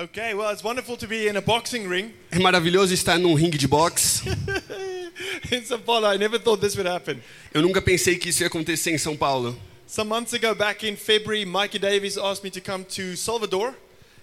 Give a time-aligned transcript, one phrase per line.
[0.00, 3.58] Okay, well, it's wonderful to be in a boxing ring É maravilhoso estar num ringue
[3.58, 4.22] de boxe.
[5.52, 6.06] in São Paulo.
[6.06, 7.20] I never thought this would happen.
[7.52, 9.60] Eu nunca pensei que isso ia acontecer em São Paulo.
[9.86, 13.74] Some months ago, back in February, Mikey Davies asked me to come to Salvador.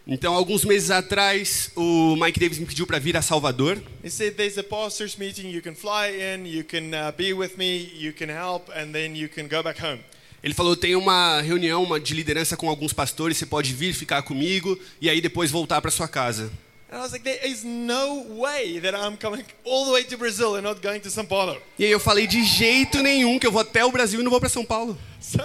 [0.07, 3.77] Então, alguns meses atrás, o Mike Davis me pediu para vir a Salvador.
[4.03, 5.51] He said, There's a pastor's meeting.
[5.51, 9.15] You can fly in, you can uh, be with me, you can help, and then
[9.15, 9.99] you can go back home.
[10.43, 14.21] Ele falou: tem uma reunião uma de liderança com alguns pastores, você pode vir ficar
[14.21, 16.51] comigo e aí depois voltar para sua casa.
[16.89, 20.17] And I was like, There is no way that I'm coming all the way to
[20.17, 21.57] Brazil and not going to São Paulo.
[21.77, 24.31] E aí eu falei: de jeito nenhum que eu vou até o Brasil e não
[24.31, 24.97] vou para São Paulo.
[25.19, 25.39] So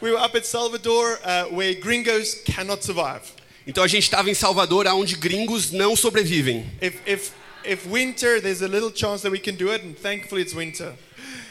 [0.00, 3.22] we were up at Salvador, uh, where gringos cannot survive.
[3.66, 6.64] Então a gente estava em Salvador, onde gringos não sobrevivem.
[6.80, 7.30] If, if,
[7.66, 10.94] if winter, there's a little chance that we can do it, and thankfully it's winter.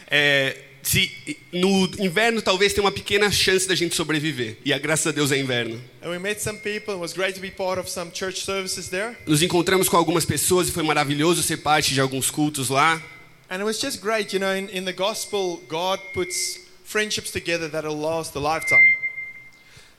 [0.10, 1.12] É, se
[1.52, 4.58] no inverno talvez tenha uma pequena chance da gente sobreviver.
[4.64, 5.82] E a graças a Deus é inverno.
[6.02, 6.94] And we met some people.
[6.94, 9.16] It was great to be part of some church services there.
[9.26, 13.02] Nos encontramos com algumas pessoas e foi maravilhoso ser parte de alguns cultos lá.
[13.50, 14.34] And it was just great.
[14.34, 18.86] You know, in, in the gospel, God puts friendships together that'll last a lifetime.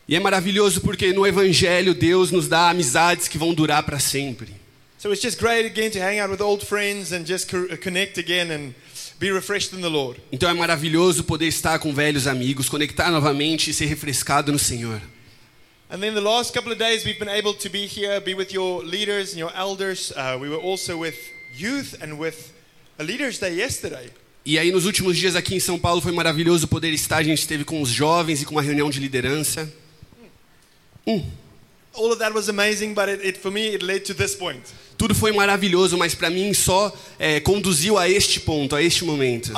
[0.08, 4.48] E é maravilhoso porque no evangelho Deus nos dá amizades que vão durar para sempre.
[4.98, 8.18] So it's just great again to hang out with old friends and just co- connect
[8.18, 8.74] again and
[9.18, 10.20] be refreshed in the Lord.
[10.30, 15.00] Então é maravilhoso poder estar com velhos amigos, conectar novamente e ser refrescado no Senhor.
[15.90, 18.52] And then the last couple of days, we've been able to be here, be with
[18.52, 20.12] your leaders and your elders.
[20.12, 21.16] Uh, we were also with
[21.56, 22.52] youth and with
[22.98, 24.10] a Leaders Day yesterday.
[24.44, 27.38] E aí nos últimos dias aqui em São Paulo foi maravilhoso poder estar, a gente
[27.38, 29.70] esteve com os jovens e com uma reunião de liderança.
[31.98, 34.62] All of that was amazing, but it, it, for me, it led to this point.
[34.96, 39.52] Tudo foi maravilhoso, mas para mim só é, conduziu a este ponto, a este momento.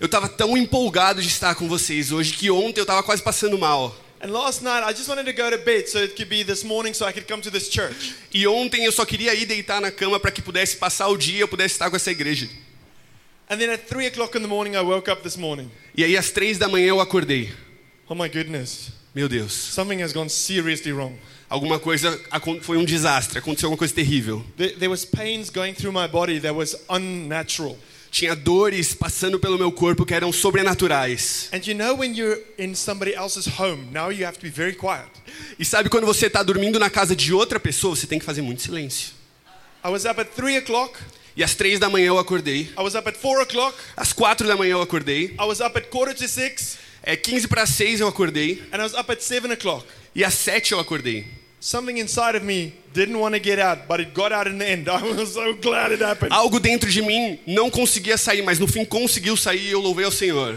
[0.00, 3.58] Eu estava tão empolgado de estar com vocês hoje que ontem eu estava quase passando
[3.58, 3.94] mal.
[4.22, 6.64] And last night, I just wanted to go to bed so it could be this
[6.64, 8.14] morning so I could come to this church.
[8.32, 11.40] E ontem eu só queria ir deitar na cama para que pudesse passar o dia,
[11.40, 12.48] eu pudesse estar com essa igreja.
[13.54, 15.70] And then at 3 o'clock in the morning, I woke up this morning.
[15.96, 17.52] E aí às três da manhã eu acordei.
[18.08, 18.90] Oh my goodness.
[19.14, 21.16] Meu Deus, Something has gone seriously wrong.
[21.48, 22.20] alguma coisa
[22.62, 24.44] foi um desastre, aconteceu alguma coisa terrível.
[24.56, 27.78] There, there was pains going through my body that was unnatural.
[28.10, 31.48] Tinha dores passando pelo meu corpo que eram sobrenaturais.
[31.52, 34.74] And you know when you're in somebody else's home, now you have to be very
[34.74, 35.08] quiet.
[35.60, 38.42] E sabe quando você está dormindo na casa de outra pessoa, você tem que fazer
[38.42, 39.12] muito silêncio.
[39.84, 40.98] I was up at 3 o'clock.
[41.36, 42.72] E às três da manhã eu acordei.
[42.78, 43.76] I was up at 4 o'clock.
[43.96, 45.34] Às quatro da manhã eu acordei.
[45.38, 46.78] I was up at quarter to 6.
[47.02, 48.62] É 15 para seis eu acordei.
[48.72, 49.84] And I was up at 7 o'clock.
[50.14, 51.26] E às sete eu acordei.
[51.60, 54.70] Something inside of me didn't want to get out, but it got out in the
[54.70, 54.86] end.
[54.88, 56.32] I was so glad it happened.
[56.32, 60.04] Algo dentro de mim não conseguia sair, mas no fim conseguiu sair e eu louvei
[60.04, 60.56] ao Senhor.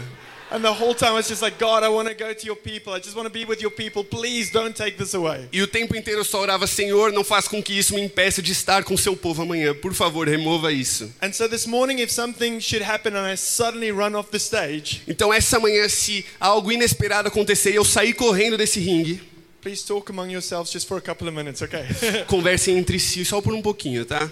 [0.50, 2.56] And the whole time I was just like, God, I want to go to your
[2.56, 2.94] people.
[2.94, 4.02] I just want to be with your people.
[4.02, 5.46] Please don't take this away.
[5.52, 8.40] E o tempo inteiro eu só orava, Senhor, não faz com que isso me impeça
[8.40, 9.74] de estar com seu povo amanhã.
[9.74, 11.12] Por favor, remova isso.
[11.20, 15.02] And so this morning, if something should happen and I suddenly run off the stage,
[15.06, 19.20] Então essa manhã, se algo inesperado acontecer e eu sair correndo desse ringue,
[19.60, 21.84] please talk among yourselves just for a couple of minutes, okay?
[22.26, 24.30] conversem entre si só por um pouquinho, tá?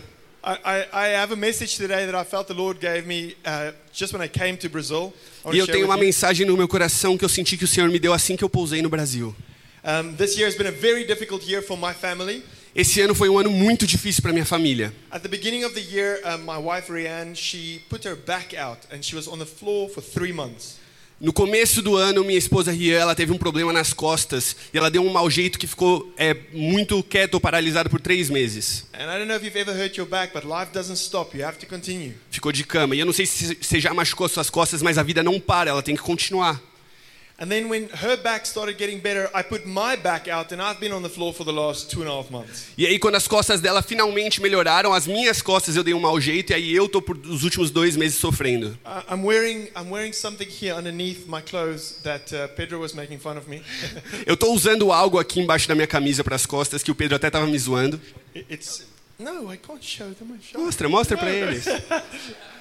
[0.48, 4.22] I, have a message today that I felt the Lord gave me uh, just when
[4.22, 5.12] I came to Brazil.
[5.52, 7.98] E eu tenho uma mensagem no meu coração que eu senti que o Senhor me
[7.98, 9.34] deu assim que eu pousei no Brasil.
[9.84, 12.44] Um, this year has been a very difficult year for my family.
[12.76, 14.92] Esse ano foi um ano muito difícil para minha família.
[15.90, 17.34] Year, my wife Rianne,
[21.18, 24.90] No começo do ano, minha esposa Rian, ela teve um problema nas costas e ela
[24.90, 28.84] deu um mau jeito que ficou é, muito quieto ou paralisado por três meses.
[28.92, 31.34] And I don't know if you've ever hurt your back, but life doesn't stop.
[31.34, 32.12] You have to continue.
[32.30, 32.94] Ficou de cama.
[32.94, 35.70] E eu não sei se você já machucou suas costas, mas a vida não para,
[35.70, 36.60] ela tem que continuar.
[37.38, 40.80] And then when her back started getting better, I put my back out and I've
[40.80, 42.68] been on the floor for the last two and a half months.
[42.78, 46.18] E aí, quando as costas dela finalmente melhoraram, as minhas costas eu dei um mau
[46.18, 48.78] jeito e aí eu tô por os últimos dois meses sofrendo.
[48.86, 53.18] I- I'm wearing, I'm wearing something here underneath my clothes that uh, Pedro was making
[53.18, 53.60] fun of me.
[54.24, 57.16] Eu tô usando algo aqui embaixo da minha camisa para as costas que o Pedro
[57.16, 58.00] até tava me zoando.
[58.34, 58.82] It- it's
[59.18, 60.28] no, I can't show them.
[60.34, 60.58] I show.
[60.62, 61.66] Mostra, mostra para eles.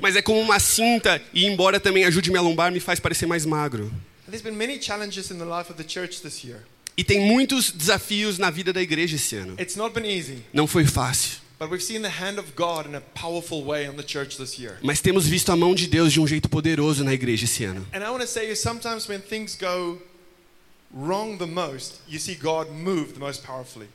[0.00, 3.26] Mas é como uma cinta e embora também ajude me a lombar, me faz parecer
[3.26, 3.92] mais magro.
[4.28, 6.64] There's been many challenges in the life of the church this year.
[6.96, 9.54] E tem muitos desafios na vida da igreja esse ano.
[9.60, 12.94] It's not been easy, Não foi fácil, but we've seen the hand of God in
[12.94, 14.78] a powerful way on the church this year.
[14.82, 17.86] mas temos visto a mão de Deus de um jeito poderoso na igreja esse ano.
[17.92, 20.00] And I want to say sometimes when things go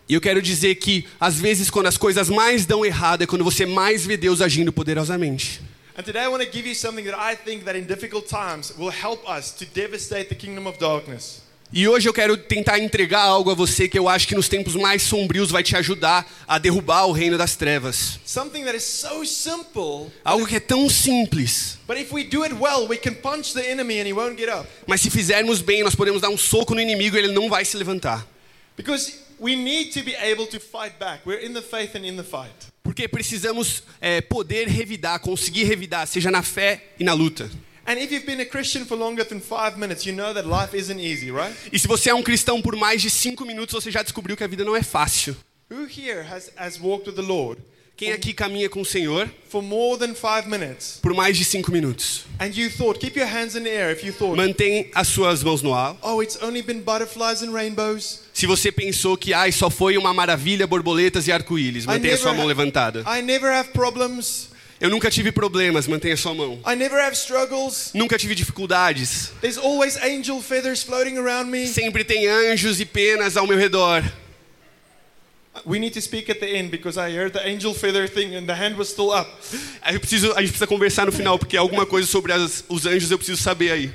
[0.09, 3.43] E eu quero dizer que às vezes quando as coisas mais dão errado é quando
[3.43, 5.61] você mais vê Deus agindo poderosamente.
[11.71, 14.73] E hoje eu quero tentar entregar algo a você que eu acho que nos tempos
[14.73, 18.19] mais sombrios vai te ajudar a derrubar o reino das trevas.
[18.25, 22.87] So simple, Algo que é tão simples, well,
[24.87, 27.65] mas se fizermos bem, nós podemos dar um soco no inimigo e ele não vai
[27.65, 28.25] se levantar.
[32.81, 37.51] Porque precisamos é, poder revidar, conseguir revidar, seja na fé e na luta.
[37.87, 40.75] And if you've been a Christian for longer than five minutes, you know that life
[40.77, 41.55] isn't easy, right?
[41.71, 44.43] E se você é um cristão por mais de cinco minutos, você já descobriu que
[44.43, 45.37] a vida não é fácil.
[45.71, 47.61] Who here has, has walked with the Lord
[47.95, 50.99] Quem aqui caminha com o Senhor for more than five minutes?
[51.01, 52.25] por mais de cinco minutos?
[52.39, 55.41] And you thought, keep your hands in the air if you thought, Mantém as suas
[55.41, 55.95] mãos no ar.
[56.03, 58.19] oh, it's only been butterflies and rainbows.
[58.33, 62.33] Se você pensou que ai, só foi uma maravilha, borboletas e arco-íris, mantenha never sua
[62.33, 63.03] mão levantada.
[63.07, 64.49] I never have problems.
[64.79, 66.59] Eu nunca tive problemas, mantenha sua mão.
[66.65, 67.89] I never have struggles.
[67.95, 69.31] Nunca tive dificuldades.
[69.41, 71.67] There's always angel feathers floating around me.
[71.67, 74.03] Sempre tem anjos e penas ao meu redor.
[75.65, 78.45] We need to speak at the end because I heard the angel feather thing and
[78.45, 79.27] the hand was still up.
[79.81, 82.85] Aí eu preciso, a gente precisa conversar no final, porque alguma coisa sobre as- os
[82.85, 83.91] anjos eu preciso saber aí.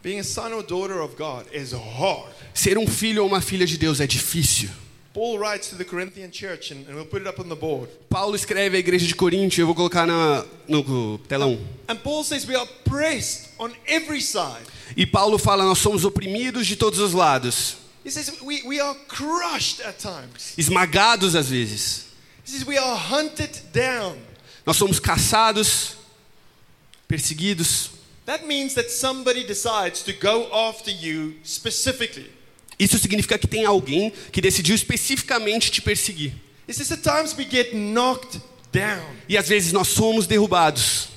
[0.00, 2.30] Being a son or daughter of God is hard.
[2.54, 4.70] Ser um filho ou uma filha de Deus é difícil.
[5.14, 7.88] Paul writes to the Corinthian church, and, and we'll put it up on the board.
[8.08, 11.58] Paulo escreve à igreja de Corinto, eu vou colocar na, no telão.
[11.88, 14.64] And Paul says we are pressed on every side.
[14.96, 18.94] E Paulo fala: nós somos oprimidos de todos os lados, He says we, we are
[19.08, 20.54] crushed at times.
[20.56, 22.06] esmagados às vezes.
[22.46, 24.16] He says we are hunted down.
[24.64, 25.96] Nós somos caçados,
[27.08, 27.90] perseguidos.
[28.26, 32.30] That means that somebody decides to go after you specifically.
[32.78, 36.32] Isso significa que tem alguém que decidiu especificamente te perseguir.
[36.66, 38.40] Times we get knocked
[38.72, 39.02] down.
[39.28, 41.08] E às vezes nós somos derrubados.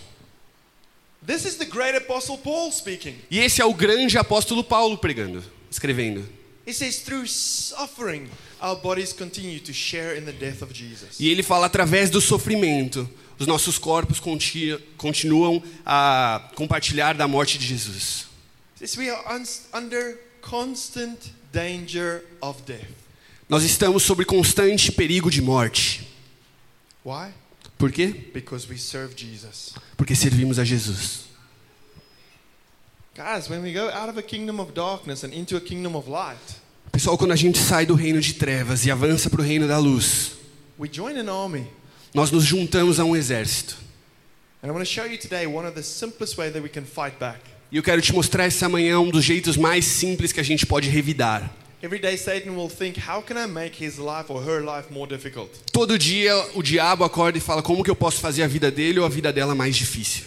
[1.26, 3.16] This is the great apostle Paul speaking.
[3.30, 6.28] E esse é o grande apóstolo Paulo pregando, escrevendo.
[6.66, 8.28] He says through suffering
[8.62, 11.20] our bodies continue to share in the death of Jesus.
[11.20, 13.08] E ele fala através do sofrimento,
[13.38, 18.26] os nossos corpos conti- continuam a compartilhar da morte de Jesus.
[18.80, 19.44] He says we are un-
[19.74, 21.18] under constant
[21.52, 22.88] danger of death.
[23.50, 26.08] Nós estamos sob constante perigo de morte.
[27.04, 27.34] Why?
[27.78, 28.08] Por quê?
[28.34, 29.74] Because we serve Jesus.
[29.98, 31.26] Porque servimos a Jesus.
[33.16, 36.08] Guys, when we go out of a kingdom of darkness and into a kingdom of
[36.10, 36.62] light,
[36.92, 39.78] Pessoal, quando a gente sai do reino de trevas e avança para o reino da
[39.78, 40.34] luz,
[40.78, 41.68] we join an army.
[42.14, 43.78] nós nos juntamos a um exército.
[44.62, 46.86] And I want to show you today one of the simplest way that we can
[46.86, 47.40] fight back.
[47.72, 50.66] E eu quero te mostrar essa manhã um dos jeitos mais simples que a gente
[50.66, 51.50] pode revidar.
[55.72, 59.00] Todo dia o diabo acorda e fala como que eu posso fazer a vida dele
[59.00, 60.26] ou a vida dela mais difícil.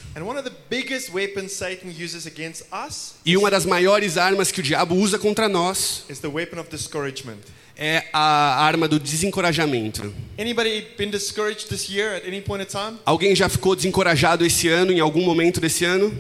[3.26, 6.70] E uma das maiores armas que o diabo usa contra nós is the weapon of
[6.70, 7.37] discouragement.
[7.76, 10.14] é a arma do desencorajamento.
[10.38, 12.99] Anybody been discouraged this year at any point in time?
[13.05, 16.17] Alguém já ficou desencorajado esse ano, em algum momento desse ano?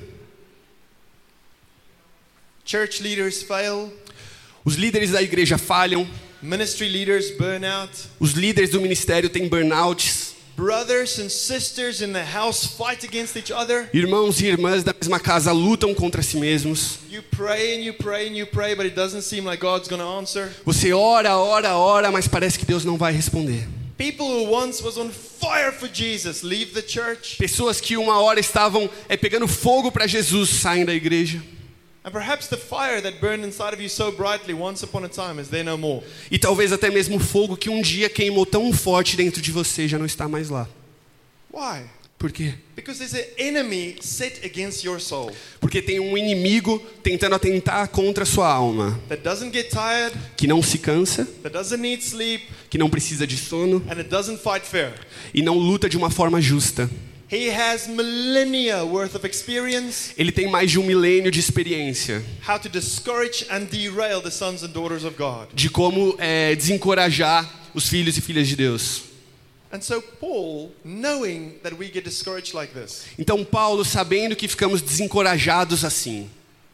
[2.64, 3.92] Church leaders fail,
[4.64, 6.08] Os líderes da igreja falham,
[6.40, 12.24] ministry leaders burn out, os líderes do ministério têm burnouts, brothers and sisters in the
[12.24, 13.90] house fight against each other.
[13.92, 17.00] irmãos e irmãs da mesma casa lutam contra si mesmos.
[17.10, 20.00] You pray and you pray and you pray, but it doesn't seem like God's going
[20.00, 20.50] to answer.
[20.64, 23.68] Você ora, ora, ora, mas parece que Deus não vai responder.
[23.98, 27.36] People who once was on fire for Jesus leave the church.
[27.36, 31.42] Pessoas que uma hora estavam é, pegando fogo para Jesus saem da igreja.
[36.30, 39.88] E talvez até mesmo o fogo que um dia queimou tão forte dentro de você
[39.88, 40.68] já não está mais lá.
[41.50, 41.84] Why?
[42.18, 42.54] Por quê?
[42.74, 45.30] Because there's an enemy set against your soul
[45.60, 50.46] Porque tem um inimigo tentando atentar contra a sua alma, that doesn't get tired, que
[50.46, 54.38] não se cansa, that doesn't need sleep, que não precisa de sono and it doesn't
[54.38, 54.94] fight fair.
[55.34, 56.88] e não luta de uma forma justa.
[57.34, 62.60] He has millennia worth of experience Ele tem mais de um milênio de experiência how
[62.60, 65.48] to discourage and derail the sons and daughters of God.
[65.52, 69.02] de como é, desencorajar os filhos e filhas de Deus.
[69.72, 74.80] And so Paul, knowing that we get discouraged like this, Então Paulo, sabendo que ficamos
[74.80, 76.30] desencorajados assim,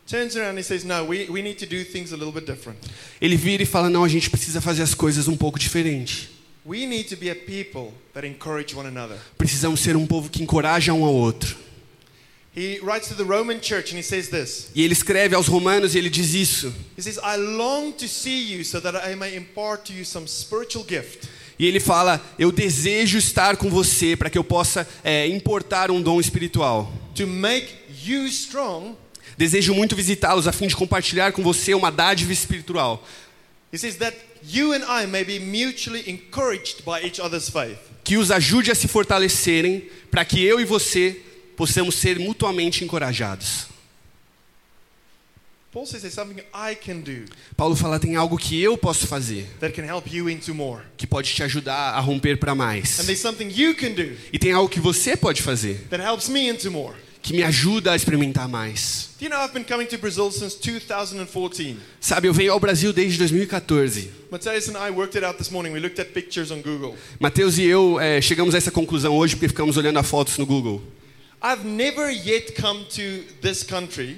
[0.06, 2.78] turns around and says, "No, we, we need to do things a little bit different.
[3.18, 6.28] ele vira e fala: "Não, a gente precisa fazer as coisas um pouco diferente.
[6.64, 10.42] We need to be a people that encourage one another." Precisamos ser um povo que
[10.42, 11.56] encoraja um ao outro."
[12.56, 14.70] He writes to the Roman church and he says this.
[14.74, 16.74] E ele escreve aos Romanos e ele diz isso.
[16.98, 20.26] He says, "I long to see you so that I may impart to you some
[20.26, 25.28] spiritual gift." E ele fala: Eu desejo estar com você para que eu possa é,
[25.28, 26.92] importar um dom espiritual.
[27.14, 27.68] to make
[28.04, 28.96] you strong.
[29.36, 33.06] Desejo muito visitá-los a fim de compartilhar com você uma dádiva espiritual.
[33.72, 37.78] He says that you and I may be mutually encouraged by each other's faith.
[38.04, 41.20] Que os ajude a se fortalecerem para que eu e você
[41.56, 43.68] possamos ser mutuamente encorajados.
[45.72, 49.46] Paul says there's something I can do Paulo fala: tem algo que eu posso fazer
[49.60, 50.82] that can help you into more.
[50.96, 52.96] que pode te ajudar a romper para And mais.
[53.06, 56.48] there's something you can do E tem algo que você pode fazer that helps me
[56.48, 56.96] into more.
[57.22, 59.10] Que me ajuda a experimentar mais.
[59.20, 61.76] You know I've been coming to Brazil since 2014?
[62.00, 64.10] Sabe, eu venho ao Brasil desde 2014.
[67.18, 70.46] Mateus e eu é, chegamos a essa conclusão hoje porque ficamos olhando as fotos no
[70.46, 70.82] Google.
[71.42, 74.16] I've never yet come to this country,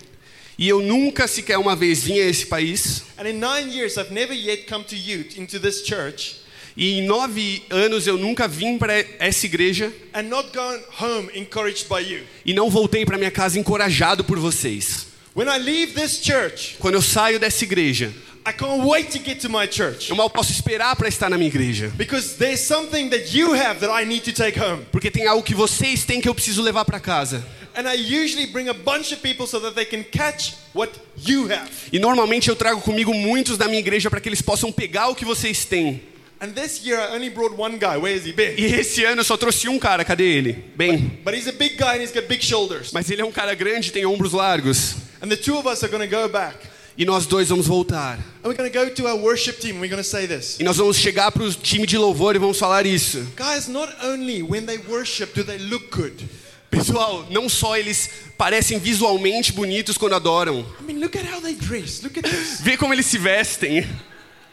[0.58, 3.02] E eu nunca sequer uma vez vim a esse país.
[3.18, 6.36] and in nine years, I've never yet come to you, into this church,
[6.76, 11.86] E em nove anos eu nunca vim para essa igreja and not gone home encouraged
[11.88, 12.20] by you.
[12.46, 15.06] e não voltei para minha casa encorajado por vocês.
[15.34, 18.12] When I leave this church, Quando eu saio dessa igreja,
[18.46, 21.36] I can't wait to get to my church eu mal posso esperar para estar na
[21.38, 21.92] minha igreja.
[21.96, 24.84] because there's something that you have that I need to take home.
[24.90, 27.44] Porque tem algo que vocês têm que eu preciso levar para casa.
[27.74, 30.90] And I usually bring a bunch of people so that they can catch what
[31.26, 31.70] you have.
[31.92, 35.14] E normalmente eu trago comigo muitos da minha igreja para que eles possam pegar o
[35.14, 36.02] que vocês têm.
[36.42, 37.96] And this year, I only brought one guy.
[37.96, 38.32] Where is he?
[38.32, 38.56] Ben.
[38.58, 40.64] E esse ano eu só trouxe um cara, cadê ele?
[40.74, 42.90] Bem, But he's a big guy and he's got big shoulders.
[42.92, 44.96] mas ele é um cara grande e tem ombros largos.
[45.22, 46.56] And the two of us are going to go back.
[46.98, 48.18] E nós dois vamos voltar.
[48.42, 49.78] And we're going to go to our worship team.
[49.78, 50.58] We're going to say this.
[50.58, 53.24] E nós vamos chegar para o time de louvor e vamos falar isso.
[53.36, 56.28] Guys, not only when they worship do they look good.
[56.72, 60.66] Pessoal, não só eles parecem visualmente bonitos quando adoram.
[60.80, 62.02] I mean, look at how they dress.
[62.02, 62.60] Look at this.
[62.62, 63.86] Vê como eles se vestem.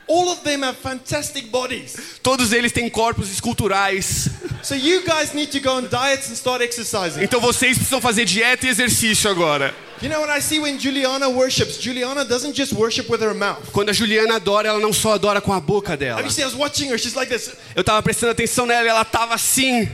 [0.09, 2.19] All of them have fantastic bodies.
[2.23, 4.27] Todos eles têm corpos esculturais.
[4.63, 7.23] So you guys need to go on diets and start exercising.
[7.23, 9.71] Então vocês precisam fazer dieta e exercício agora.
[10.01, 11.77] You know what I see when Juliana worships?
[11.77, 13.71] Juliana doesn't just worship with her mouth.
[13.71, 16.21] Quando a Juliana adora, ela não só adora com a boca dela.
[16.21, 16.97] I was watching her.
[16.97, 17.51] She's like this.
[17.75, 19.87] Eu tava prestando atenção nela e ela tava assim.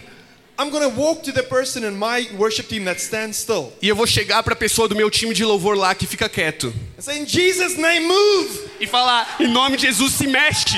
[0.58, 3.96] I'm gonna walk to the person in my worship team that stands still E eu
[3.96, 6.74] vou chegar pra pessoa do meu time de louvor lá que fica quieto.
[6.98, 10.78] and say, "In Jesus' name, move." E falar, em nome de Jesus, se mexe.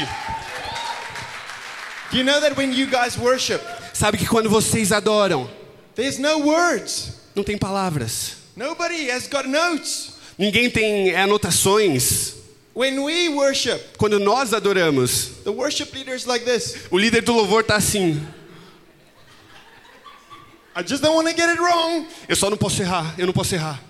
[2.11, 3.61] Do you know that when you guys worship,
[3.93, 5.49] Sabe que quando vocês adoram,
[5.95, 7.09] there's no words.
[7.35, 8.33] não tem palavras.
[8.55, 10.11] Nobody has got notes.
[10.37, 12.33] Ninguém tem é, anotações.
[12.75, 15.89] When we worship, Quando nós adoramos, the worship
[16.27, 16.75] like this.
[16.91, 18.21] o líder do louvor tá assim.
[20.77, 22.05] I just don't want to get it wrong.
[22.29, 23.81] Eu só não posso errar, eu não posso errar.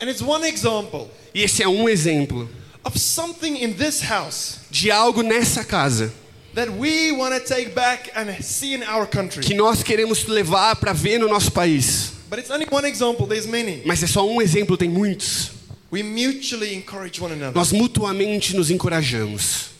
[0.00, 2.48] And it's one example E esse é um exemplo
[2.84, 6.12] of something in this house de algo nessa casa
[6.54, 9.42] that we want to take back and see in our country.
[9.42, 12.12] que nós queremos levar para ver no nosso país.
[12.30, 13.82] But it's only one example, there's many.
[13.84, 15.50] Mas é só um exemplo, tem muitos.
[15.90, 17.54] We mutually encourage one another.
[17.56, 19.70] Nós mutuamente nos encorajamos.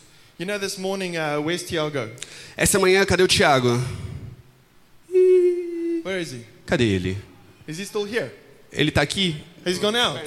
[0.41, 2.11] You know, this morning, uh, where's Tiago?
[2.57, 3.81] Essa manhã, cadê o Tiago?
[6.05, 6.45] Where is he?
[6.67, 7.17] Cadê ele?
[7.67, 8.31] Is he still here?
[8.73, 9.37] Ele tá aqui?
[9.65, 10.21] He's gone out.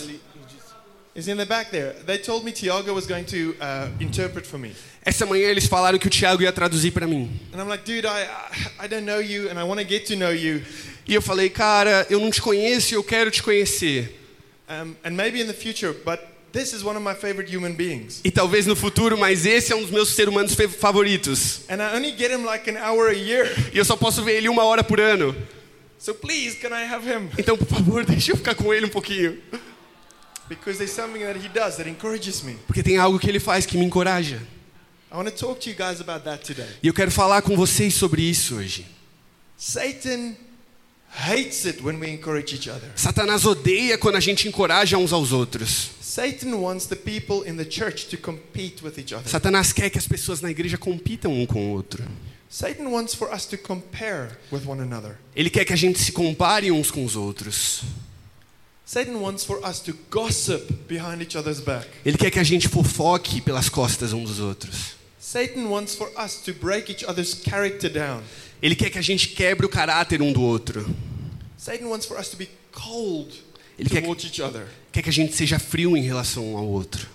[1.15, 1.93] He's in the back there.
[2.05, 4.73] They told me Tiago was going to uh, interpret for me.
[5.03, 7.29] Essa manhã eles falaram que o Tiago ia traduzir para mim.
[7.53, 8.27] And I'm like, dude, I,
[8.79, 10.61] I don't know you and I want to get to know you.
[11.07, 14.17] E eu falei, cara, eu não te conheço eu quero te conhecer.
[14.69, 16.19] Um, and maybe in the future, but
[16.51, 18.21] this is one of my favorite human beings.
[18.23, 21.61] E talvez no futuro, mas esse é um dos meus seres humanos favoritos.
[21.69, 23.47] And I only get him like an hour a year.
[23.73, 25.35] E eu só posso ver ele uma hora por ano.
[25.97, 27.29] So please, can I have him?
[27.37, 29.37] Então, por favor, deixa eu ficar com ele um pouquinho.
[30.49, 32.55] Because there's something that he does that encourages me.
[32.67, 34.41] Porque tem algo que ele faz que me encoraja.
[35.11, 36.67] I want to talk to you guys about that today.
[36.81, 38.85] E eu quero falar com vocês sobre isso hoje.
[39.57, 40.35] Satan
[41.13, 42.89] hates it when we encourage each other.
[42.95, 45.91] Satanás odeia quando a gente encoraja uns aos outros.
[46.11, 49.29] Satan wants the people in the church to compete with each other.
[49.29, 52.03] Satanás quer que as pessoas na igreja compitam um com o outro.
[52.49, 55.17] Satan wants for us to compare with one another.
[55.33, 57.83] Ele quer que a gente se compare uns com os outros.
[58.85, 61.87] Satan wants for us to gossip behind each other's back.
[62.05, 64.97] Ele quer que a gente fofoque pelas costas uns dos outros.
[65.17, 68.21] Satan wants for us to break each other's character down.
[68.61, 70.93] Ele quer que a gente quebre o caráter um do outro.
[71.57, 73.31] Satan wants for us to be cold
[73.81, 74.65] Ele quer que-.
[74.91, 77.07] Quer que a gente seja frio em relação um ao outro.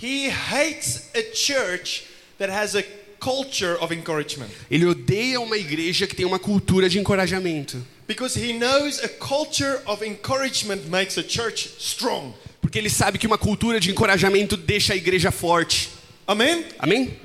[0.00, 2.04] He hates a church
[2.38, 2.82] that has a
[3.20, 7.82] culture of encouragement Ele odeia uma igreja que tem uma cultura de encorajamento.
[8.06, 12.34] because he knows a culture of encouragement makes a church strong.
[12.60, 15.88] Porque ele sabe que uma cultura de encorajamento deixa a igreja forte.
[16.26, 16.66] Amen?
[16.78, 17.16] Amém?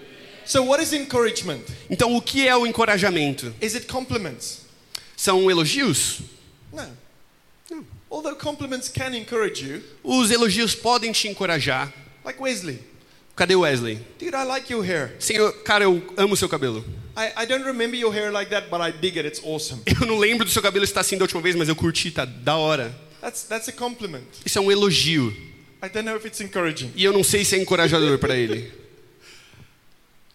[0.45, 1.61] So, what is encouragement?
[1.89, 3.53] Então, o que é o encorajamento?
[3.61, 4.61] Is it compliments?
[5.17, 6.19] São elogios?
[8.11, 11.93] Although compliments can encourage you, Os elogios podem te encorajar.
[12.25, 12.79] like Wesley.
[13.35, 13.99] Cadê o Wesley?
[14.19, 15.15] Dude, I like your hair.
[15.19, 16.83] Senhor, cara, eu amo seu cabelo.
[17.15, 19.25] I, I don't remember your hair like that, but I dig it.
[19.27, 19.81] It's awesome.
[19.85, 22.25] Eu não lembro do seu cabelo estar assim da última vez, mas eu curti, tá
[22.25, 22.93] da hora.
[23.21, 24.23] That's, that's a compliment.
[24.45, 25.29] Isso é um elogio.
[25.81, 26.91] I don't know if it's encouraging.
[26.95, 28.71] E eu não sei se é encorajador para ele.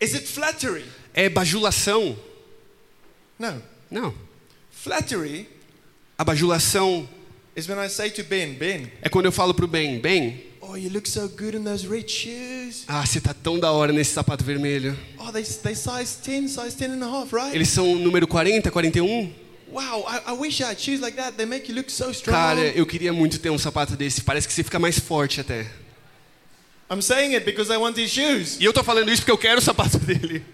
[0.01, 0.85] Is it flattery?
[1.13, 2.19] É bajulação?
[3.39, 3.63] No.
[3.91, 4.15] Não.
[4.71, 5.49] Flattery
[6.17, 7.09] A bajulação
[7.57, 10.77] is when I say to Ben, Ben, é quando eu falo pro Ben, Ben, oh,
[10.77, 12.85] you look so good in those red shoes.
[12.89, 14.97] ah, você tá tão da hora nesse sapato vermelho.
[15.19, 17.55] Oh, they, they size 10, size 10 and a half, right?
[17.55, 19.33] Eles são número 40, 41?
[19.73, 21.37] Wow, I, I wish I had shoes like that.
[21.37, 22.37] They make you look so strong.
[22.37, 24.21] Cara, eu queria muito ter um sapato desse.
[24.23, 25.67] Parece que você fica mais forte até.
[26.91, 28.57] I'm saying it because I want these shoes.
[28.61, 30.45] E eu tô falando isso porque eu quero o sapato dele.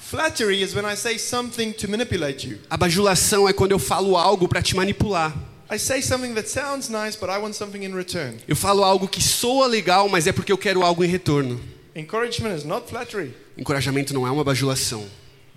[0.00, 2.58] Flattery is when I say something to manipulate you.
[2.70, 5.34] A bajulação é quando eu falo algo para te manipular.
[5.70, 8.36] I say something that sounds nice, but I want something in return.
[8.46, 11.60] Eu falo algo que soa legal, mas é porque eu quero algo em retorno.
[11.96, 13.32] Encouragement is not flattery.
[13.56, 15.06] Encorajamento não é uma bajulação.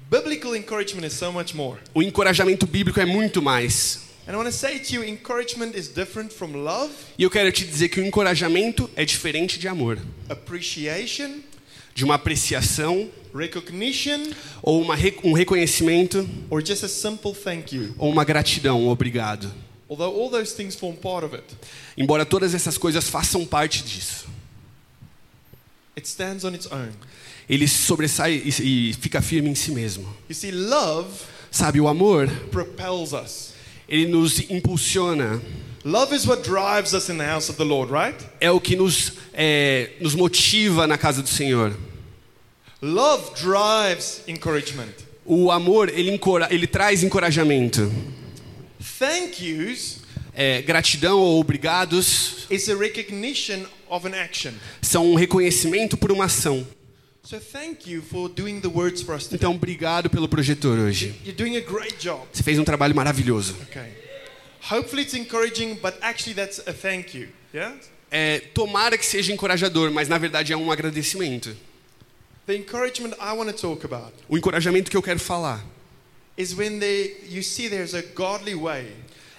[0.10, 1.80] Biblical encouragement is so much more.
[1.94, 4.08] O encorajamento bíblico é muito mais.
[4.28, 7.52] And I want to say to you, encouragement is different from love, E eu quero
[7.52, 9.98] te dizer que o encorajamento é diferente de amor,
[10.30, 11.40] appreciation,
[11.96, 14.20] de uma apreciação recognition,
[14.62, 17.96] ou uma um reconhecimento or just a simple thank you.
[17.98, 19.52] ou uma gratidão, um obrigado.
[19.90, 21.46] Although all those things form part of it,
[21.98, 24.28] Embora todas essas coisas façam parte disso,
[25.96, 26.90] it stands on its own.
[27.50, 30.06] ele sobressai e, e fica firme em si mesmo.
[30.30, 31.08] You see, love
[31.50, 33.54] Sabe, o amor, propels us.
[33.88, 35.42] ele nos impulsiona,
[35.86, 38.18] Love is what drives us in the house of the Lord, right?
[38.42, 41.74] é o que nos, é, nos motiva na casa do Senhor.
[42.82, 44.92] Love drives encouragement.
[45.26, 47.90] O amor, ele, ele traz encorajamento.
[49.00, 49.98] Thank yous
[50.34, 54.52] É, gratidão ou obrigados is a recognition of an action.
[54.82, 56.66] são um reconhecimento por uma ação.
[57.24, 59.36] So thank you for doing the words for us today.
[59.38, 61.14] Então, obrigado pelo projetor hoje.
[61.26, 62.22] You're doing a great job.
[62.32, 63.56] Você fez um trabalho maravilhoso.
[63.70, 63.92] Okay.
[64.72, 67.30] Hopefully it's encouraging, but actually that's a thank you.
[67.54, 67.76] Yeah?
[68.12, 71.56] É, tomara que seja encorajador, mas na verdade é um agradecimento.
[72.46, 75.66] The encouragement I want to talk about O encorajamento que eu quero falar
[76.38, 78.86] is when they, you see there's a godly way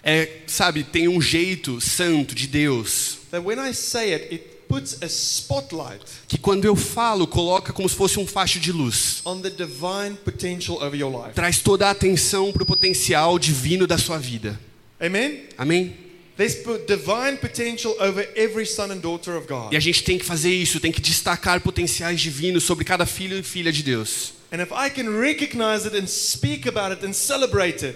[0.02, 5.02] é, sabe, tem um jeito santo de Deus that when I say it, it puts
[5.02, 9.20] a spotlight que quando eu falo coloca como se fosse um facho de luz.
[9.24, 11.34] on the divine potential over your life.
[11.34, 14.58] Traz toda a atenção para o potencial divino da sua vida.
[15.00, 15.44] Amen?
[15.56, 15.96] Amém?
[16.36, 19.72] There's po- divine potential over every son and daughter of God.
[19.72, 23.38] E a gente tem que fazer isso, tem que destacar potenciais divinos sobre cada filho
[23.38, 24.34] e filha de Deus.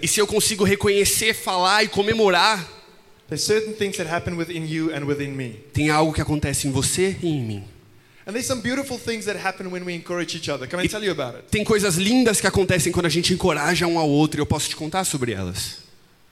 [0.01, 2.67] E se eu consigo reconhecer, falar e comemorar,
[5.73, 7.63] tem algo que acontece em você e em mim.
[11.49, 14.69] Tem coisas lindas que acontecem quando a gente encoraja um ao outro e eu posso
[14.69, 15.79] te contar sobre elas.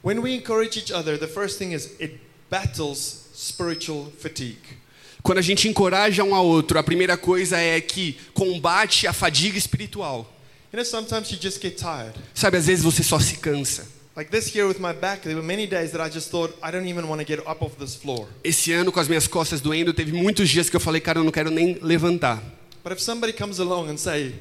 [0.04, 4.58] When we encourage each other, the first thing is it battles spiritual fatigue.
[5.24, 9.58] Quando a gente encoraja um ao outro, a primeira coisa é que combate a fadiga
[9.58, 10.32] espiritual.
[10.74, 12.14] You know, sometimes you just get tired.
[12.34, 13.88] Sabe, às vezes você só se cansa.
[18.44, 21.24] Esse ano, com as minhas costas doendo, teve muitos dias que eu falei, cara, eu
[21.24, 22.42] não quero nem levantar.
[22.84, 24.34] But if somebody comes along and say,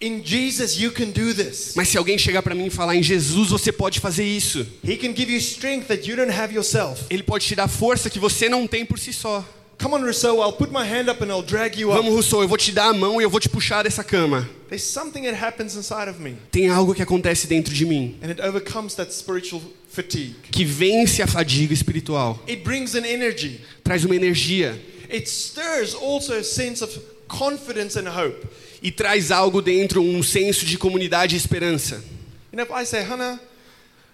[0.00, 1.74] in Jesus you can do this.
[1.76, 4.66] Mas se alguém chegar para mim e falar, em Jesus você pode fazer isso.
[4.84, 7.04] He can give you strength that you don't have yourself.
[7.08, 9.44] Ele pode te dar força que você não tem por si só.
[9.80, 11.96] Come on, Rousseau, I'll put my hand up and I'll drag you up.
[12.02, 14.46] Vamos, Rousseau, eu vou te dar a mão e eu vou te puxar dessa cama.
[14.68, 18.28] There's something that happens inside of me, Tem algo que acontece dentro de mim and
[18.30, 20.34] it overcomes that spiritual fatigue.
[20.52, 22.38] que vence a fadiga espiritual.
[22.46, 23.62] It brings an energy.
[23.82, 24.78] Traz uma energia
[25.10, 28.46] It stirs also a sense of confidence and hope.
[28.82, 32.04] e traz algo dentro, um senso de comunidade e esperança.
[32.52, 33.40] You know, if I say, Hannah,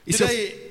[0.09, 0.66] today,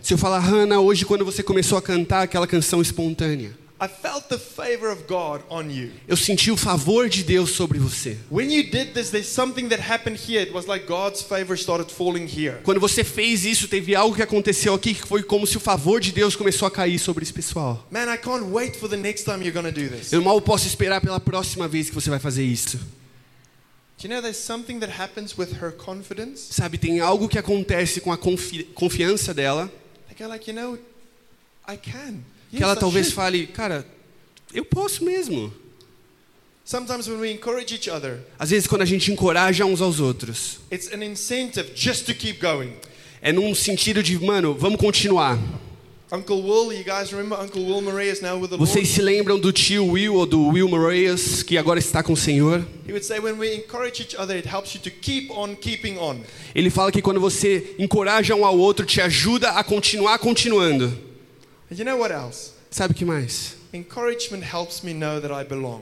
[0.00, 4.28] se eu falar, Hannah, hoje quando você começou a cantar aquela canção espontânea, I felt
[4.28, 5.90] the favor of God on you.
[6.06, 8.16] eu senti o favor de Deus sobre você.
[8.30, 10.40] When you did this, there's something that happened here.
[10.40, 12.58] It was like God's favor started falling here.
[12.62, 16.00] Quando você fez isso, teve algo que aconteceu aqui que foi como se o favor
[16.00, 17.84] de Deus começou a cair sobre esse pessoal.
[17.90, 20.12] Man, I can't wait for the next time you're to do this.
[20.12, 22.78] Eu mal posso esperar pela próxima vez que você vai fazer isso.
[24.04, 26.48] Do you know there's something that happens with her confidence?
[26.50, 29.72] Sabe, tem algo que acontece com a confi confiança dela,
[30.20, 30.78] like, you know,
[31.66, 32.22] I can.
[32.50, 33.14] que ela Yes, I talvez should.
[33.16, 33.86] fale, cara,
[34.52, 35.50] eu posso mesmo.
[36.66, 40.58] Sometimes when we encourage each other, Às vezes, quando a gente encoraja uns aos outros,
[40.70, 42.74] it's an incentive just to keep going.
[43.22, 45.38] é num sentido de, mano, vamos continuar.
[46.14, 48.70] Uncle Will, you guys remember Uncle Will now with the Lord?
[48.70, 52.16] Vocês se lembram do tio Will ou do Will Moraes, que agora está com o
[52.16, 52.64] Senhor?
[52.86, 55.98] He would say when we encourage each other, it helps you to keep on keeping
[55.98, 56.20] on.
[56.54, 60.84] Ele fala que quando você encoraja um ao outro, te ajuda a continuar continuando.
[61.68, 62.52] And you know what else?
[62.70, 63.56] Sabe o que mais?
[63.72, 65.80] Encouragement helps me know that I belong.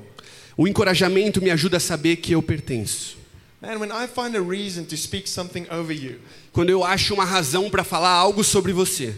[0.57, 3.19] O encorajamento me ajuda a saber que eu pertenço.
[3.61, 6.15] Man, when I find a reason to speak something over you,
[6.55, 9.15] Quando eu acho uma razão para falar algo sobre você,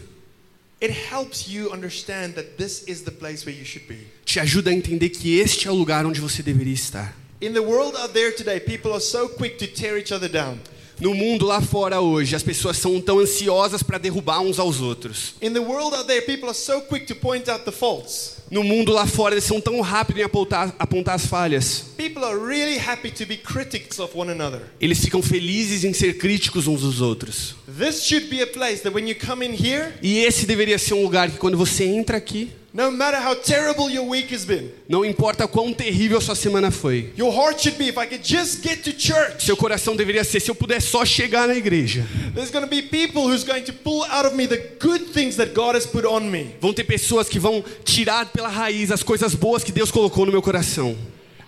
[4.25, 7.15] te ajuda a entender que este é o lugar onde você deveria estar.
[7.41, 10.57] In the world out there today, people are so quick to tear each other down.
[10.99, 15.35] No mundo lá fora hoje, as pessoas são tão ansiosas para derrubar uns aos outros.
[15.41, 18.34] In the world out there, people are so quick to point out the faults.
[18.49, 21.85] No mundo lá fora, eles são tão rápidos em apontar, apontar as falhas.
[21.97, 24.61] Really happy to be critics of one another.
[24.79, 27.55] Eles ficam felizes em ser críticos uns dos outros.
[27.77, 30.93] This should be a place that when you come in here, E esse deveria ser
[30.93, 34.69] um lugar que quando você entra aqui, no matter how terrible your week has been,
[34.85, 38.61] não importa quão terrível sua semana foi, your heart should be if I could just
[38.61, 39.45] get to church.
[39.45, 42.05] seu coração deveria ser se eu puder só chegar na igreja.
[42.33, 45.37] There's going to be people who's going to pull out of me the good things
[45.37, 46.53] that God has put on me.
[46.59, 50.33] Vão ter pessoas que vão tirar pela raiz as coisas boas que Deus colocou no
[50.33, 50.97] meu coração.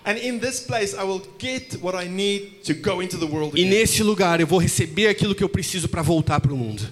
[0.06, 3.60] And in this place, I will get what I need to go into the world
[3.60, 6.90] E nesse lugar eu vou receber aquilo que eu preciso para voltar para o mundo.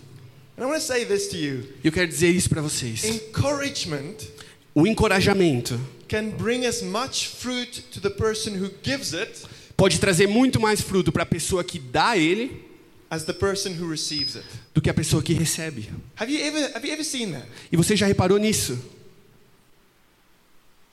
[1.84, 3.04] Eu quero dizer isso para vocês.
[3.04, 4.14] encouragement
[4.74, 9.42] O encorajamento can bring as much fruit to the person who gives it
[9.76, 12.64] pode trazer muito mais fruto para a pessoa que dá ele
[13.10, 14.46] as the person who receives it.
[14.74, 15.88] do que a pessoa que recebe.
[16.16, 17.46] Have you ever, have you ever seen that?
[17.70, 18.76] E você já reparou nisso?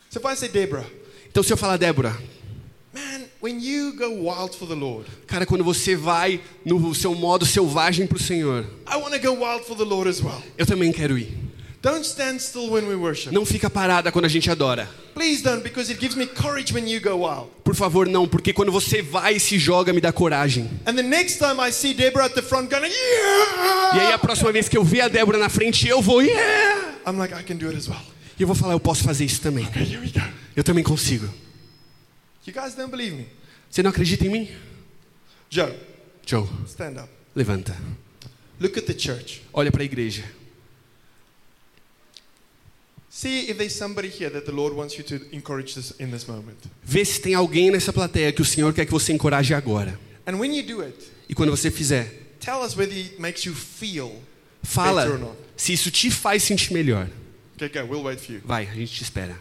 [0.09, 0.85] So if I say, Deborah,
[1.29, 2.15] Então se eu falar, Débora,
[5.27, 9.33] cara, quando você vai no seu modo selvagem para o Senhor, I want to go
[9.43, 10.41] wild for the Lord as well.
[10.57, 11.43] eu também quero ir.
[11.83, 13.33] Don't stand still when we worship.
[13.33, 14.89] Não fica parada quando a gente adora.
[15.13, 17.49] Please don't, because it gives me courage when you go wild.
[17.61, 20.69] Por favor, não, porque quando você vai e se joga, me dá coragem.
[20.85, 23.97] And the next time I see Deborah at the front going, yeah!
[23.97, 26.93] E aí a próxima vez que eu ver a Débora na frente, eu vou, yeah!
[27.05, 27.99] I'm like, I can do it as well.
[28.39, 29.65] E eu vou falar, eu posso fazer isso também.
[29.65, 30.25] Okay, here we go.
[30.55, 31.27] Eu também consigo.
[32.45, 33.27] You guys don't believe me?
[33.69, 34.49] Você não acredita em mim?
[35.49, 35.73] Joe,
[36.25, 37.09] Joe, stand up.
[37.35, 37.75] levanta.
[38.59, 39.41] Look at the church.
[39.53, 40.23] Olha para a igreja.
[43.09, 46.25] See if there's somebody here that the Lord wants you to encourage this in this
[46.27, 46.57] moment.
[46.83, 49.97] Vê se tem alguém nessa plateia que o Senhor quer que você encoraje agora.
[50.25, 50.97] And when you do it,
[51.29, 52.05] E quando você fizer,
[52.39, 54.21] tell us whether it makes you feel better
[54.63, 55.35] or fala not.
[55.55, 57.07] se isso te faz sentir melhor.
[57.55, 57.85] Okay, go.
[57.87, 58.41] We'll wait for you.
[58.43, 59.37] Vai, a gente te espera.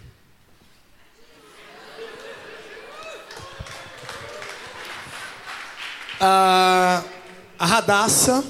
[6.24, 7.04] A,
[7.58, 8.44] a Radassa,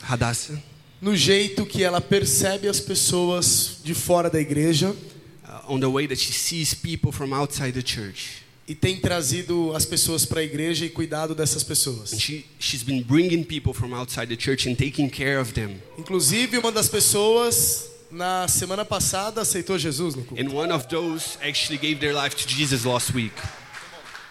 [0.00, 0.60] Radassa,
[1.00, 6.08] no jeito que ela percebe as pessoas de fora da igreja uh, on the way
[6.08, 8.42] that she sees people from outside the church.
[8.66, 12.10] e tem trazido as pessoas para a igreja e cuidado dessas And pessoas.
[12.18, 15.80] she, she's been bringing people from outside the church and taking care of them.
[15.98, 20.42] Inclusive, uma das pessoas na semana passada aceitou Jesus no culto.
[20.42, 23.34] And one of those actually gave their life to Jesus last week.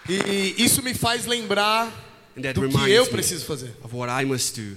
[0.08, 1.90] E isso me faz lembrar
[2.36, 3.70] do que reminds eu me preciso fazer.
[3.82, 4.76] of what I must do.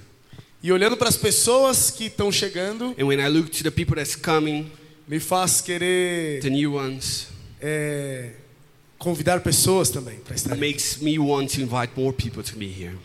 [0.61, 3.95] E olhando para as pessoas que estão chegando, And when I look to the people
[3.95, 4.71] that's coming,
[5.07, 7.27] me faz querer the new ones,
[7.61, 8.31] é,
[8.97, 12.97] convidar pessoas também para estar makes me want to invite more people to be here.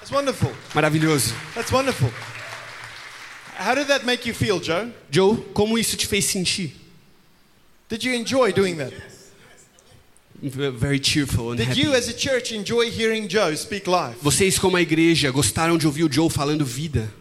[0.00, 0.52] That's wonderful.
[0.74, 1.34] Maravilhoso.
[1.54, 2.10] That's wonderful.
[3.58, 4.90] How did that make you feel, Joe?
[5.10, 6.72] Joe, como isso te fez sentir?
[7.88, 8.92] Did you enjoy doing that?
[10.42, 11.80] Very cheerful and Did happy.
[11.82, 14.16] you, as a church, enjoy hearing Joe speak live?
[14.22, 17.12] Vocês, como a igreja, gostaram de ouvir o Joe falando vida?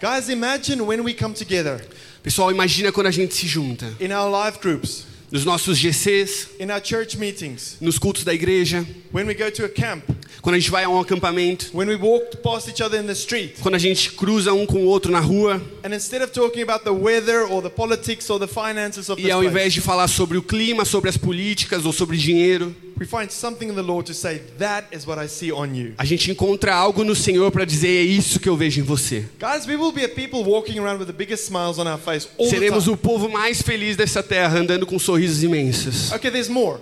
[0.00, 1.80] Guys, imagine when we come together
[2.22, 3.86] Pessoal, imagina quando a gente se junta.
[3.98, 8.84] in our live groups, Nos nossos GCs, in our church meetings, nos cultos da igreja,
[9.12, 10.04] when we go to a camp,
[10.40, 13.12] quando a gente vai a um acampamento, when we walk past each other in the
[13.12, 16.62] street, quando a gente cruza um com o outro na rua, and instead of talking
[16.62, 20.08] about the weather or the politics or the finances of e ao invés de falar
[20.08, 24.06] sobre o clima, sobre as políticas ou sobre dinheiro, we find something in the Lord
[24.06, 25.94] to say, that is what I see on you.
[25.96, 29.24] a gente encontra algo no Senhor para dizer é isso que eu vejo em você.
[29.38, 32.28] Guys, we will be a people walking around with the biggest smiles on our face
[32.38, 36.12] all the Seremos o povo mais feliz dessa terra, andando com sorrisos imensos.
[36.12, 36.78] Okay, there's more.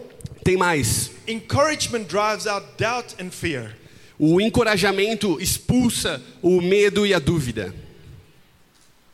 [0.49, 1.11] Tem mais.
[1.27, 3.77] Encouragement drives out doubt and fear.
[4.19, 7.75] O encorajamento expulsa o medo e a dúvida.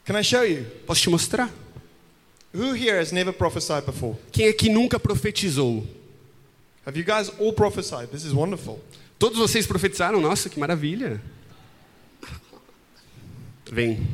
[0.05, 0.65] Can I show you?
[0.87, 1.51] Posso te mostrar?
[2.55, 4.17] Who here has never prophesied before?
[4.31, 5.85] Quem aqui nunca profetizou?
[6.87, 8.11] Have you guys all prophesied?
[8.13, 8.81] This is wonderful.
[9.19, 10.21] Todos vocês profetizaram?
[10.21, 11.21] Nossa, que maravilha.
[13.73, 14.07] Vem.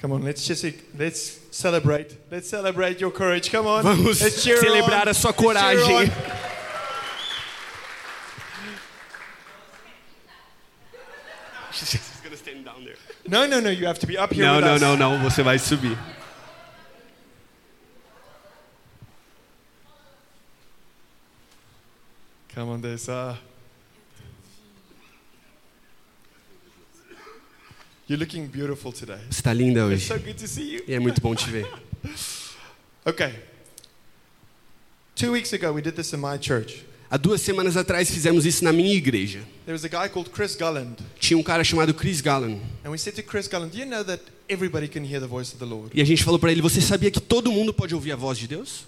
[0.00, 0.64] Come on, let's just
[0.96, 2.18] let's celebrate.
[2.30, 3.50] Let's celebrate your courage.
[3.50, 3.82] Come on.
[3.82, 5.08] Vamos let's cheer celebrar on.
[5.08, 6.10] a sua coragem.
[11.72, 12.96] She's gonna stand down there.
[13.28, 13.70] No, no, no.
[13.70, 15.18] You have to be up here Não, não, não, não.
[15.24, 15.98] Você vai subir.
[22.54, 23.08] Come on, there's
[28.08, 29.18] You're looking beautiful today.
[29.30, 30.06] Você tá linda It's hoje.
[30.06, 30.84] so good to see you.
[30.86, 31.66] E é muito bom te ver.
[33.08, 33.32] Okay.
[35.14, 36.84] Two weeks ago, we did this in my church.
[37.08, 39.38] Há duas semanas atrás fizemos isso na minha igreja.
[39.64, 42.60] There was a guy called Chris Gulland, Tinha um cara chamado Chris Gallen.
[42.84, 45.52] and we said to Chris Gulland, "Do you know that everybody can hear the voice
[45.52, 45.90] of the Lord?
[45.94, 48.36] E a gente falou pra ele: Você sabia que todo mundo pode ouvir a voz
[48.38, 48.84] de Deus?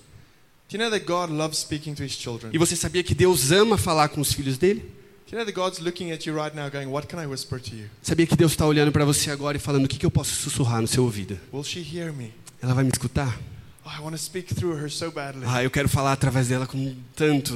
[0.68, 2.50] Do you know that God loves speaking to His children?
[2.52, 4.84] E você sabia que Deus ama falar com os filhos dele?
[5.30, 7.60] Do you know that God's looking at you right now, going, "What can I whisper
[7.60, 7.84] to you?
[8.02, 10.34] Sabia que Deus está olhando para você agora e falando: O que, que eu posso
[10.34, 11.38] sussurrar no seu ouvido?
[11.52, 12.32] Will she hear me?
[12.62, 13.38] Ela vai me escutar?
[13.84, 15.44] Oh, I want to speak through her so badly.
[15.46, 17.54] Ah, eu quero falar através dela com tanto.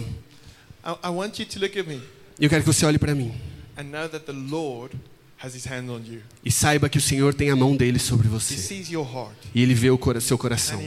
[0.84, 2.00] I, I want you to look at me
[2.38, 3.32] eu quero que você olhe para mim
[3.78, 4.94] and know that the Lord
[5.42, 6.20] has His hand on you.
[6.44, 8.54] e saiba que o Senhor tem a mão dele sobre He você.
[8.56, 10.78] sees your heart, E ele vê o cora- seu coração.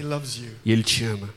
[0.64, 1.30] E ele te ama.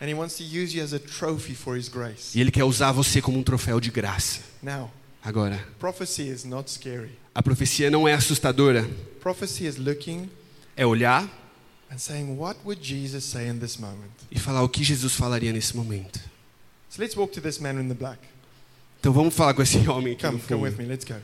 [0.00, 2.64] and He wants to use you as a trophy for His grace." E ele quer
[2.64, 4.49] usar você como um troféu de graça.
[4.62, 4.90] Now,
[5.22, 7.12] Agora, prophecy is not scary.
[7.34, 8.88] a profecia não é assustadora.
[9.20, 10.30] Prophecy is looking
[10.76, 11.28] É olhar
[11.90, 14.10] and saying, What would Jesus say in this moment?
[14.30, 16.18] e falar o que Jesus falaria nesse momento.
[16.88, 18.18] So let's walk to this man in the black.
[18.98, 20.82] Então vamos falar com esse homem aqui no Come, come with fundo.
[20.82, 21.16] me, let's go.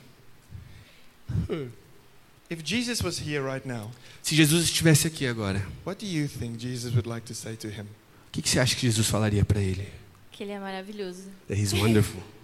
[2.49, 3.91] If Jesus was here right now,
[4.23, 7.69] Se Jesus estivesse aqui agora, what do you think Jesus would like to say to
[7.69, 7.85] him?
[8.29, 9.89] o que, que você acha que Jesus falaria para ele?
[10.31, 11.23] Que ele é maravilhoso.
[11.49, 12.23] That he's wonderful.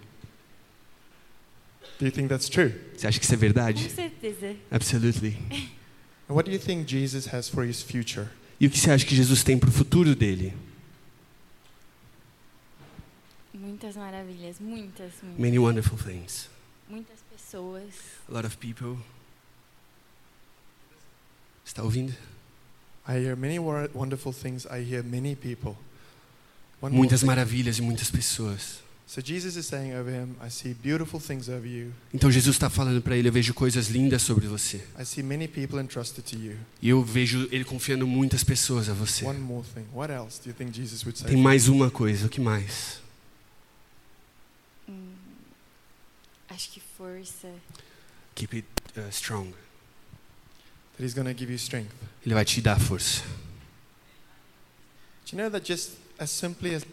[2.03, 2.73] Do you think that's true?
[2.97, 3.89] Você acha que isso é Com verdade?
[3.89, 4.57] certeza.
[4.69, 5.37] Absolutely.
[6.27, 8.27] And what do you think Jesus has for his future?
[8.59, 10.53] E o que você acha que Jesus tem para o futuro dele?
[13.53, 15.39] Muitas maravilhas, muitas, muitas.
[15.39, 16.49] Many wonderful things.
[16.89, 17.93] Muitas pessoas.
[18.27, 18.97] A lot of people.
[21.65, 22.11] Está ouvindo?
[23.07, 24.65] I hear many wonderful things.
[24.65, 25.77] I hear many people.
[26.81, 27.27] One Muitas thing.
[27.27, 28.82] maravilhas e muitas pessoas.
[29.05, 31.93] So Jesus is saying over him, I see beautiful things over you.
[32.13, 34.77] Então Jesus está falando para ele: Eu vejo coisas lindas sobre você.
[34.99, 36.57] I see many people entrusted to you.
[36.81, 39.25] E eu vejo ele confiando muitas pessoas a você.
[39.25, 39.85] One more thing.
[39.93, 41.27] What else do you think Jesus would say?
[41.27, 42.25] Tem mais uma coisa.
[42.25, 43.01] O que mais?
[44.87, 45.13] Hum,
[46.49, 47.49] acho que força.
[48.35, 49.53] Keep it uh, strong.
[50.97, 51.91] That he's going to give you strength.
[52.25, 53.21] Ele vai te dar força.
[55.25, 56.83] Do you know that just as simply as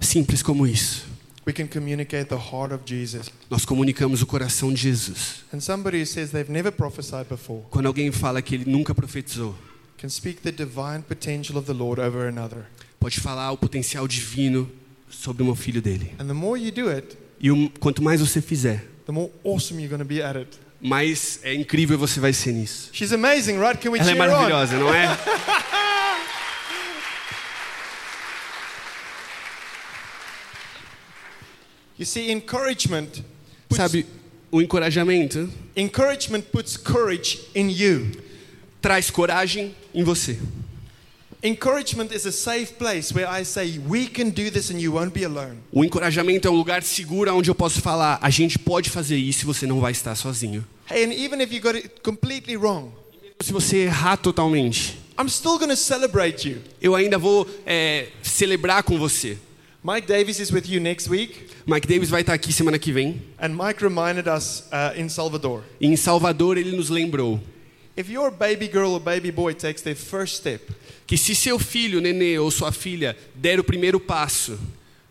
[0.00, 1.06] Simples como isso.
[1.46, 3.30] we can communicate the heart of Jesus?
[3.50, 5.44] Nós comunicamos o coração de Jesus.
[5.52, 9.54] And somebody who says they've never prophesied before Quando alguém fala que ele nunca profetizou,
[9.96, 12.64] can speak the divine potential of the Lord over another.
[13.00, 14.70] pode falar o potencial divino
[15.08, 16.12] sobre o filho dele.
[16.18, 19.80] And the more you do it, E o, quanto mais você fizer, the more awesome
[19.80, 20.58] you're going to be at it.
[20.80, 22.90] mais é incrível você vai ser nisso.
[22.92, 23.78] She's amazing, right?
[23.80, 24.32] Can we Ela é cheer on?
[24.32, 25.06] maravilhosa, não é?
[31.98, 33.22] You see, encouragement
[33.70, 34.06] Sabe,
[34.50, 38.06] o encorajamento encouragement puts courage in you.
[38.80, 40.38] traz coragem em você.
[41.42, 45.12] Encouragement is a safe place where I say, we can do this and you won't
[45.12, 45.58] be alone.
[45.70, 49.44] O encorajamento é um lugar seguro onde eu posso falar: a gente pode fazer isso
[49.44, 50.64] e você não vai estar sozinho.
[50.90, 52.90] Hey, and even if you got it completely wrong,
[53.40, 56.58] Se você errar totalmente, I'm still going to celebrate you.
[56.80, 59.38] eu ainda vou é, celebrar com você.
[59.84, 63.20] Mike Davies is with you next week, Mike Davis vai estar aqui semana que vem.
[63.38, 65.62] and Mike reminded us uh, in Salvador.
[65.78, 67.38] E em Salvador ele nos lembrou
[67.94, 70.72] If your baby girl or baby boy takes their first step,
[71.06, 74.58] que se seu filho, nenê ou sua filha der o primeiro passo,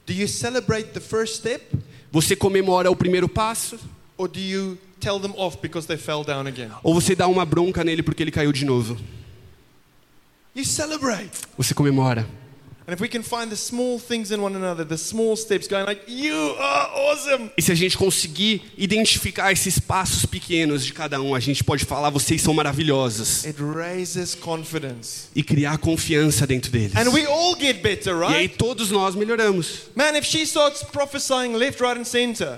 [0.07, 1.63] do you celebrate the first step
[2.11, 3.77] você comemora o primeiro passo
[4.17, 6.71] or do you tell them off because they fell down again?
[6.81, 8.97] ou você dá uma bronca nele porque ele caiu de novo?
[10.55, 11.29] You celebrate.
[11.55, 12.27] Você comemora.
[12.89, 15.85] And if we can find the small things in one another, the small steps going
[15.85, 17.51] like, you are awesome.
[17.57, 21.83] E se a gente conseguir identificar esses passos pequenos de cada um, a gente pode
[21.83, 23.45] falar: vocês são maravilhosos.
[23.45, 25.27] It raises confidence.
[25.35, 26.95] E criar confiança dentro deles.
[26.95, 28.57] And we all get better, E aí right?
[28.57, 29.89] todos nós melhoramos.
[29.93, 32.57] Man, if she starts prophesying left, right, and center,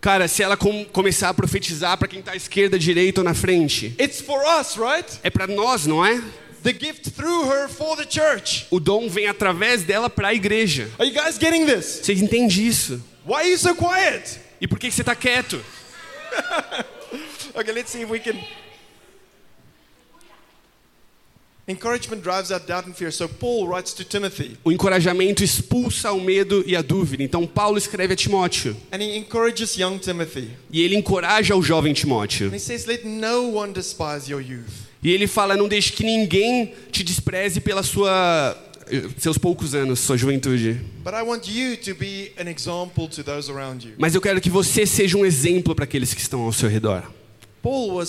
[0.00, 3.34] Cara, se ela com- começar a profetizar para quem está à esquerda, direita ou na
[3.34, 5.06] frente, it's for us, right?
[5.22, 6.20] é para nós, não é?
[6.62, 8.66] The gift through her for the church.
[8.70, 10.88] O dom vem através dela para a igreja.
[10.98, 12.00] Are you guys getting this?
[12.02, 13.00] Vocês entendem isso?
[13.26, 14.38] Why are you so quiet?
[14.60, 15.60] E por que que você está quieto?
[17.52, 18.38] Okay, let's see if we can.
[21.68, 23.10] Encouragement drives out doubt and fear.
[23.12, 27.22] So Paul writes to Timothy O encorajamento expulsa o medo e a dúvida.
[27.22, 30.50] Então Paulo escreve a Timóteo and he encourages young Timothy.
[30.70, 32.48] e ele encoraja o jovem Timóteo.
[32.48, 34.89] And he says, Let no one despise your youth.
[35.02, 38.56] E ele fala: não deixe que ninguém te despreze pela sua
[39.18, 40.80] seus poucos anos, sua juventude.
[43.98, 47.04] Mas eu quero que você seja um exemplo para aqueles que estão ao seu redor.
[47.62, 48.00] Paulo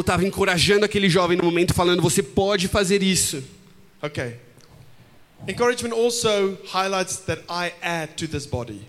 [0.00, 3.42] estava encorajando aquele jovem no momento, falando: você pode fazer isso.
[4.02, 4.34] Okay.
[5.48, 8.80] Encouragement also highlights that I add to this body.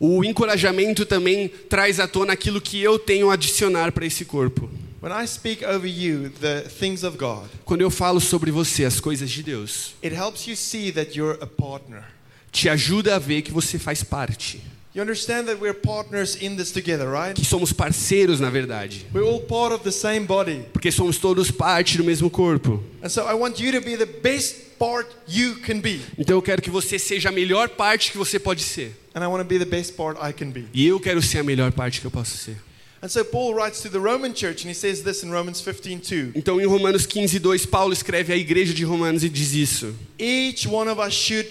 [0.00, 4.70] O encorajamento também traz à tona aquilo que eu tenho a adicionar para esse corpo.
[5.00, 8.98] When I speak over you the things of God, Quando eu falo sobre você as
[9.00, 12.02] coisas de Deus, it helps you see that you're a partner.
[12.50, 14.60] te ajuda a ver que você faz parte,
[14.98, 17.32] You understand that we're partners in this together, right?
[17.36, 20.64] que somos parceiros na verdade, We're all part of the same body.
[20.72, 22.82] porque somos todos parte do mesmo corpo.
[23.00, 26.00] And so I want you to be the best part you can be.
[26.18, 29.28] Então eu quero que você seja a melhor parte que você pode ser, And I
[29.28, 30.64] want to be the best part I can be.
[30.74, 32.56] e eu quero ser a melhor parte que eu posso ser.
[33.00, 36.32] And so Paul writes to the Roman church and he says this in Romans 15:2.
[36.34, 39.94] Então em Romanos 15, 2, Paulo escreve à igreja de Romanos e diz isso.
[40.18, 41.48] Each one of us should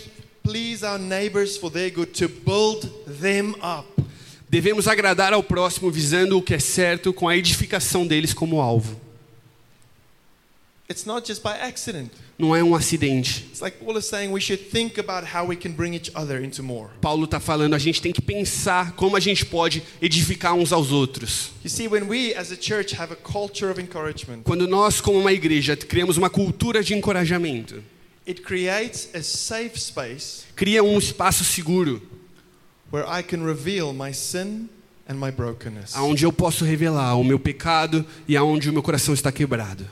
[0.48, 3.86] please our neighbors for their good to build them up.
[4.50, 8.98] Devemos agradar ao próximo visando o que é certo com a edificação deles como alvo.
[10.90, 12.12] It's not just by accident.
[12.40, 13.44] Não é um acidente.
[13.50, 16.42] It's like Paul is saying we should think about how we can bring each other
[16.42, 16.92] into more.
[17.02, 20.94] Paulo está falando, a gente tem que pensar como a gente pode edificar uns aos
[20.94, 21.52] outros.
[21.62, 25.20] You see, when we as a church have a culture of encouragement, Quando nós, como
[25.20, 27.84] uma igreja, criamos uma cultura de encorajamento,
[28.28, 32.02] it creates a safe space cria um espaço seguro,
[32.92, 34.70] where I can reveal my sin
[35.08, 35.96] and my brokenness.
[35.96, 39.88] onde eu posso revelar o meu pecado e aonde o meu coração está quebrado.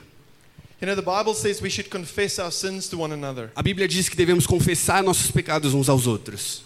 [0.80, 3.50] You know, the Bible says we should confess our sins to one another.
[3.56, 6.62] A Bíblia diz que devemos confessar nossos pecados uns aos outros.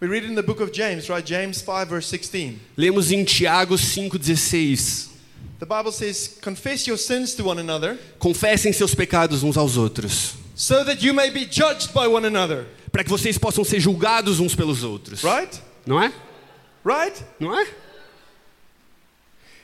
[0.00, 1.24] We read in the book of James, right?
[1.24, 2.58] James 5, verse 16.
[2.76, 5.10] Lemos em Tiago 5,16.
[5.60, 10.34] The Bible says, Confess your sins to one another, Confessem seus pecados uns aos outros,
[10.54, 12.66] so that you may be judged by one another.
[12.90, 15.22] para que vocês possam ser julgados uns pelos outros.
[15.22, 15.60] Right?
[15.86, 16.12] Não é?
[16.84, 17.24] Right?
[17.40, 17.66] Não é?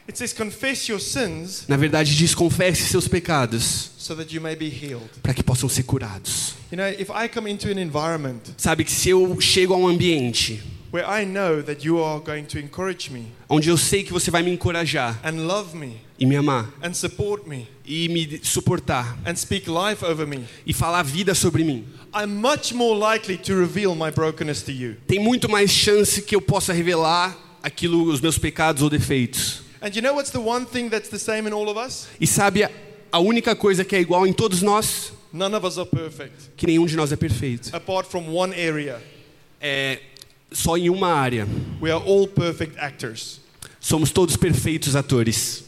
[0.08, 4.56] It says, Confess your sins, Na verdade, diz: confesse seus pecados, so that you may
[4.56, 5.10] be healed.
[5.22, 6.54] para que possam ser curados.
[6.72, 9.86] You know, if I come into an environment Sabe que se eu chego a um
[9.86, 14.12] ambiente where I know that you are going to encourage me onde eu sei que
[14.12, 18.40] você vai me encorajar and love me e me amar and support me e me
[18.42, 23.38] suportar and speak life over me, e falar vida sobre mim, I'm much more likely
[23.38, 24.96] to reveal my brokenness to you.
[25.06, 29.62] tem muito mais chance que eu possa revelar aquilo, os meus pecados ou defeitos.
[29.80, 32.08] And you know what's the one thing that's the same in all of us?
[32.20, 32.64] E sabe
[33.12, 36.66] a, única coisa que é igual em todos nós, None of us are perfect, que
[36.66, 39.00] nenhum de nós é perfeito, apart from one area.
[39.60, 40.00] é
[40.52, 41.46] só em uma área.
[41.80, 43.40] We are all perfect actors.
[43.80, 45.64] Somos todos perfeitos atores.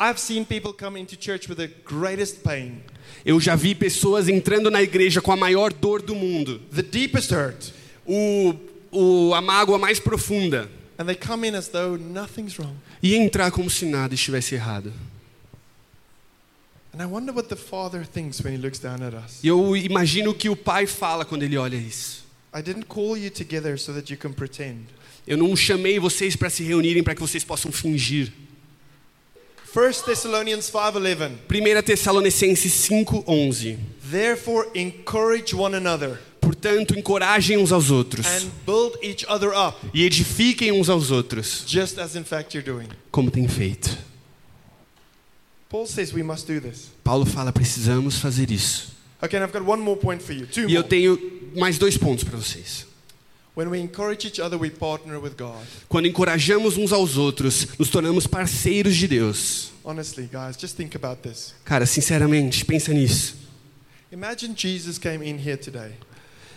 [0.00, 2.82] I've seen people come into church with the greatest pain,
[3.24, 7.30] Eu já vi pessoas entrando na igreja com a maior dor do mundo, the deepest
[7.32, 7.70] hurt,
[8.06, 8.54] o,
[8.90, 12.74] o, a mágoa mais profunda, and they come in as though nothing's wrong.
[13.02, 14.92] e entrar como se nada estivesse errado.
[16.92, 19.40] And I wonder what the Father thinks when He looks down at us.
[19.42, 22.23] E eu imagino o que o pai fala quando ele olha isso.
[22.54, 24.86] I didn't call you together so that you can pretend.
[25.26, 28.32] Eu não chamei vocês para se reunirem para que vocês possam fingir.
[29.74, 33.78] 1 Thessalonians 5:11 1 Tessalonicenses 5:11.
[34.08, 40.04] Therefore encourage one another Portanto, encorajem uns aos outros and build each other up e
[40.04, 42.86] edifiquem uns aos outros, just as in fact you're doing.
[43.10, 43.98] como tem feito.
[45.70, 46.90] Paul says we must do this.
[47.02, 48.92] Paulo fala: precisamos fazer isso.
[49.22, 50.46] Okay, and I've got one more point for you.
[50.46, 51.18] Two E eu tenho
[51.54, 52.86] mais dois pontos para vocês.
[55.88, 59.72] Quando encorajamos uns aos outros, nos tornamos parceiros de Deus.
[59.84, 61.54] Honestly, guys, just think about this.
[61.64, 63.36] Cara, sinceramente, pensa nisso.
[64.10, 65.92] Imagine Jesus came in here today.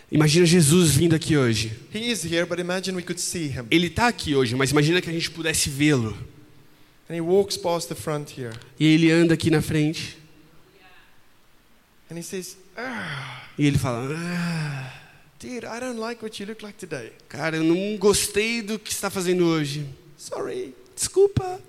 [0.10, 1.74] Imagina Jesus vindo aqui hoje.
[1.94, 3.66] He is here, but imagine we could see him.
[3.70, 6.18] Ele está aqui hoje, mas imagina que a gente pudesse vê-lo.
[7.10, 8.54] And he walks past the front here.
[8.80, 10.18] E ele anda aqui na frente
[12.10, 14.94] And he says, ah, e ele fala: ah,
[15.40, 17.12] Dude, I don't like what you look like today.
[17.30, 19.86] Cara, eu não gostei do que está fazendo hoje.
[20.18, 20.74] Sorry.
[20.96, 21.60] Desculpa.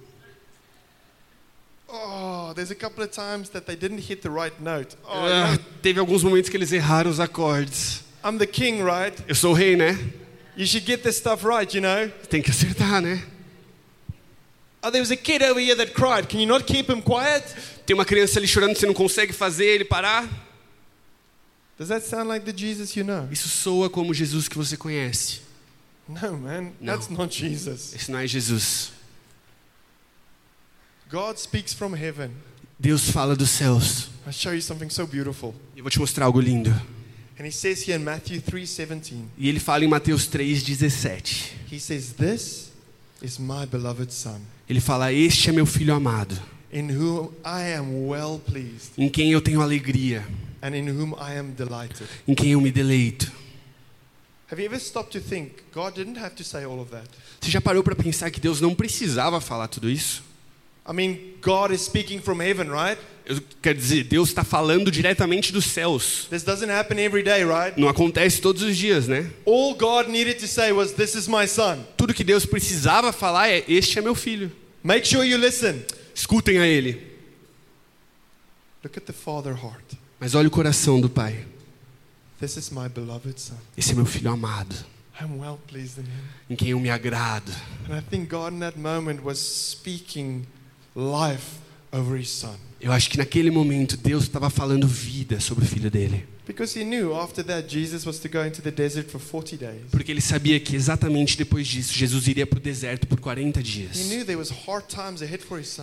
[1.91, 4.95] Oh, there's a couple of times that they didn't hit the right note.
[5.05, 5.59] Oh, Ah, no.
[5.83, 8.03] teve alguns momentos que eles erraram os acordes.
[8.23, 9.15] I'm the king, right?
[9.27, 9.93] Eu sou o rei, né?
[10.57, 12.11] You should get this stuff right, you know?
[12.29, 13.23] Tem que acertar, né?
[14.89, 16.31] Oh, there was a kid over here that cried.
[16.31, 17.45] Can you not keep him quiet?
[17.85, 20.27] Tem uma criança ali chorando, você não consegue fazer ele parar?
[21.77, 23.29] Does that sound like the Jesus you know?
[23.31, 25.43] Isso soa como Jesus que você conhece.
[26.09, 26.73] No, man.
[26.81, 26.87] No.
[26.87, 27.95] That's not Jesus.
[27.95, 28.93] Esse não é Jesus.
[31.11, 32.31] God speaks from heaven.
[32.81, 34.09] Deus fala dos céus.
[34.27, 35.55] I'll show you something so beautiful.
[35.77, 36.71] Eu vou te mostrar algo lindo.
[37.39, 41.53] And he says here in Matthew 3:17, E ele fala em Mateus 3,17.
[41.71, 42.68] he says, "This
[44.69, 46.41] Ele fala: Este é meu filho amado,
[46.73, 50.27] in whom I am well pleased, em quem eu tenho alegria,
[50.63, 53.31] and in whom I am delighted." em quem eu me deleito.
[54.51, 57.09] Have you ever stopped to think God didn't have to say all of that?
[57.41, 60.23] Você já parou para pensar que Deus não precisava falar tudo isso?
[60.89, 62.99] I mean, God is speaking from heaven, right?
[63.29, 66.27] Eu quero dizer, Deus está falando diretamente dos céus.
[66.31, 67.79] This doesn't happen every day, right?
[67.79, 69.31] Não acontece todos os dias, né?
[69.47, 73.49] All God needed to say was, "This is my son." Tudo que Deus precisava falar
[73.51, 74.51] é: Este é meu filho.
[74.83, 75.83] Make sure you listen.
[76.15, 77.07] Escutem a ele.
[78.83, 79.85] Look at the father heart.
[80.19, 81.45] Mas olha o coração do pai.
[82.41, 83.57] This is my beloved son.
[83.77, 84.75] Esse é meu filho amado,
[85.21, 86.25] I'm well pleased in him.
[86.51, 87.51] em quem eu me agrado.
[87.89, 90.47] And I think God in that moment was speaking
[90.95, 91.59] life.
[92.81, 96.25] Eu acho que naquele momento Deus estava falando vida sobre o filho dele.
[96.49, 99.83] Because he knew after that Jesus was to go into the desert for 40 days.
[99.91, 103.63] Porque ele sabia que exatamente depois disso Jesus iria para o deserto por 40 He
[103.63, 104.11] dias.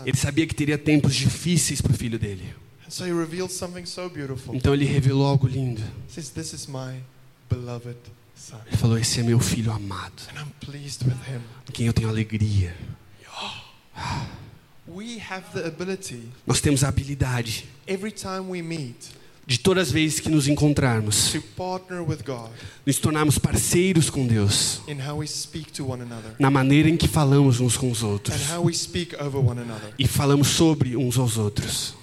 [0.06, 2.56] Ele sabia que teria tempos difíceis para o filho dele.
[4.54, 5.84] Então ele revelou algo lindo.
[8.68, 10.24] Ele falou: Esse é meu filho amado,
[11.70, 12.76] em quem eu tenho alegria.
[13.96, 14.32] Ability,
[16.46, 18.96] Nós temos a habilidade every time we meet,
[19.48, 22.50] de todas as vezes que nos encontrarmos, to partner with God
[22.86, 26.98] nos tornarmos parceiros com Deus in how we speak to one another na maneira em
[26.98, 29.94] que falamos uns com os outros and how we speak over one another.
[30.00, 31.96] e falamos sobre uns aos outros.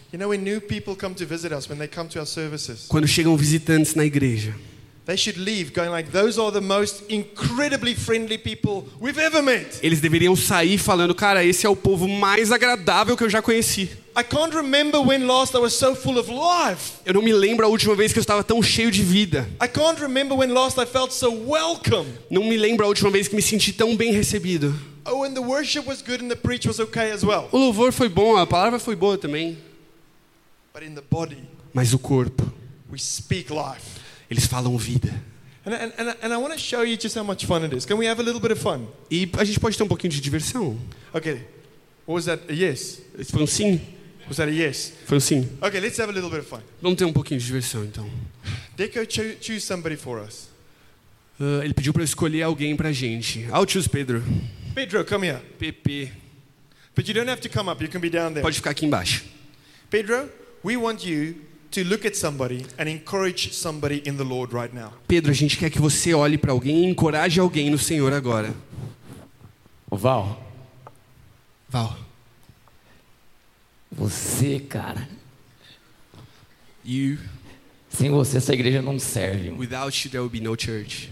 [2.88, 4.54] Quando chegam visitantes na igreja,
[5.04, 9.78] they should leave going like, Those are the most incredibly friendly people we've ever met.
[9.82, 13.90] eles deveriam sair falando: Cara, esse é o povo mais agradável que eu já conheci.
[14.14, 16.92] I can't remember when last I was so full of life.
[17.06, 19.48] Eu não me lembro a última vez que eu estava tão cheio de vida.
[19.62, 22.06] I can't remember when last I felt so welcome.
[22.30, 24.78] Não me lembro a última vez que me senti tão bem recebido.
[25.04, 27.48] Oh, and the worship was good and the preach was okay as well.
[27.50, 29.56] O louvor foi bom, a palavra foi boa também.
[30.74, 31.38] But in the body,
[31.72, 32.44] Mas o corpo,
[32.90, 34.00] we speak life.
[34.32, 35.12] Eles falam vida.
[35.64, 37.86] And, and, and, I want to show you just how much fun it is.
[37.86, 38.88] Can we have a little bit of fun?
[39.08, 40.76] E a gente pode ter um pouquinho de diversão.
[41.14, 41.40] Okay.
[42.04, 42.42] What was that?
[42.48, 43.00] A yes?
[43.16, 43.80] Esse foi um sim?
[44.26, 44.92] Was that a yes?
[45.06, 45.48] Foi um sim.
[45.60, 46.60] Okay, let's have a little bit of fun.
[46.80, 48.10] Vamos ter um pouquinho de diversão então.
[48.76, 50.48] Deco, cho- choose somebody for us.
[51.38, 53.40] Ah, ele pediu para eu escolher alguém pra gente.
[53.54, 54.22] I'll choose Pedro.
[54.74, 55.40] Pedro, come here.
[55.58, 56.10] PP.
[56.94, 58.42] But you don't have to come up, you can be down there.
[58.42, 59.24] Pode ficar aqui embaixo.
[59.88, 60.28] Pedro,
[60.64, 61.36] we want you
[61.72, 64.92] to look at somebody and encourage somebody in the Lord right now.
[65.08, 68.54] Pedro, a gente quer que você olhe para alguém e encoraje alguém no Senhor agora.
[69.90, 70.42] Ô Val,
[71.68, 71.96] Val.
[73.90, 75.08] você, cara,
[76.84, 77.18] You,
[77.90, 79.50] sem você essa igreja não serve.
[79.50, 81.10] without you there will be no church.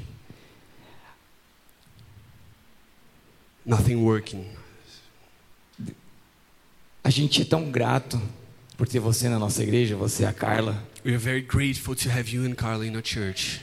[3.65, 4.47] Nothing working.
[7.05, 8.21] A gente é tão grato
[8.81, 10.83] por ter você na nossa igreja, você e a Carla.
[11.05, 13.61] We are very grateful to have you and Carla in our church.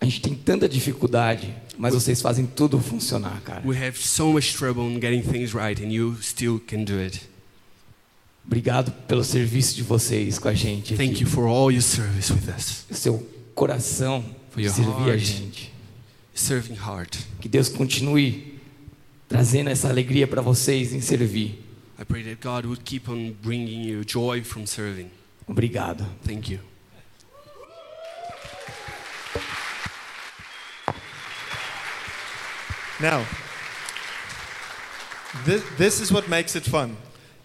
[0.00, 3.62] A gente tem tanta dificuldade, mas vocês fazem tudo funcionar, cara.
[3.64, 7.20] We have so much trouble in getting things right, and you still can do it.
[8.44, 10.96] Obrigado pelo serviço de vocês com a gente.
[10.96, 11.22] Thank aqui.
[11.22, 15.20] you for all your service with us, O seu coração For your servir a heart.
[15.20, 15.72] gente.
[16.34, 17.18] serving heart.
[17.40, 18.58] Que Deus continue
[19.28, 21.69] trazendo essa alegria para vocês em servir.
[22.00, 25.10] I pray that God would keep on bringing you joy from serving.
[25.46, 26.06] Obrigado.
[26.24, 26.58] Thank you.
[32.98, 33.26] Now,
[35.44, 36.96] this, this is what makes it fun.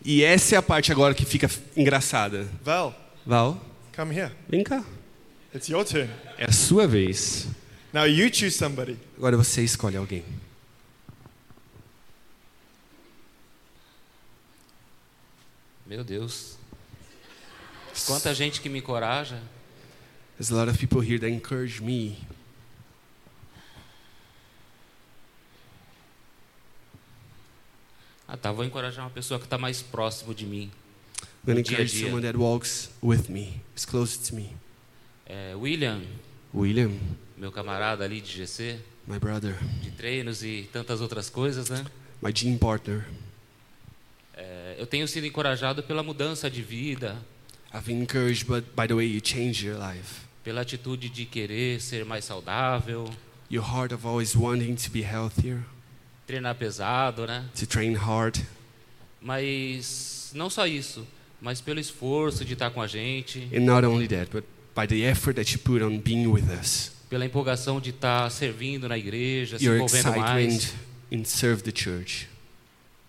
[0.05, 2.47] E essa é a parte agora que fica engraçada.
[2.63, 2.95] Val,
[3.25, 3.59] Val,
[3.93, 4.31] come here.
[4.47, 4.85] vem cá.
[5.53, 6.09] It's your turn.
[6.37, 7.47] É a sua vez.
[7.91, 8.97] Now you choose somebody.
[9.17, 10.23] Agora você escolhe alguém.
[15.85, 16.57] Meu Deus.
[18.07, 19.39] Quanta gente que me encoraja.
[20.37, 22.17] There's a lot of people here that encourage me.
[28.27, 28.51] Ah, tá.
[28.51, 30.71] Vou encorajar uma pessoa que está mais próximo de mim.
[31.47, 32.05] I'm going to encourage dia.
[32.05, 34.49] someone that walks with me, is close to me.
[35.27, 36.01] É, William,
[36.53, 36.91] William,
[37.37, 41.85] meu camarada ali de GC, my brother, de treinos e tantas outras coisas, né?
[42.21, 43.05] my gym partner.
[44.35, 47.17] É, eu tenho sido encorajado pela mudança de vida,
[47.73, 50.21] I've been encouraged by the way you change your life.
[50.43, 53.09] pela atitude de querer ser mais saudável,
[53.49, 55.59] Your heart of always wanting to be healthier,
[56.27, 57.45] treinar pesado, né?
[57.57, 58.39] to train hard.
[59.21, 61.07] Mas não só isso,
[61.41, 64.43] mas pelo esforço de estar com a gente, And not only that, but
[64.75, 66.91] by the effort that you put on being with us.
[67.09, 70.79] pela empolgação de estar servindo na igreja, se Your envolvendo mais, excitement
[71.11, 72.27] in serve the church.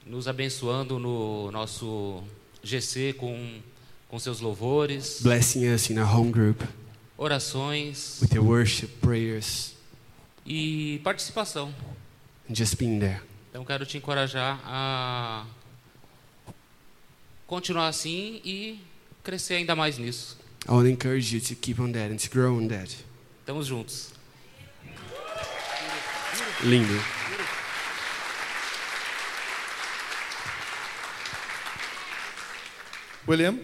[0.06, 2.22] Nos abençoando no nosso
[2.62, 3.60] GC com,
[4.08, 6.62] com seus louvores, Blessing us in our home group
[7.18, 9.72] orações with your worship, prayers,
[10.46, 11.74] e participação.
[12.48, 13.20] and just being there.
[13.50, 15.44] Então quero te encorajar a
[17.46, 18.78] continuar assim e
[19.24, 20.36] crescer ainda mais nisso.
[20.68, 22.94] I want to encourage you to keep on that and to grow on that.
[23.40, 24.10] Estamos juntos.
[26.64, 27.15] Lindo.
[33.26, 33.58] William,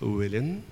[0.00, 0.62] William.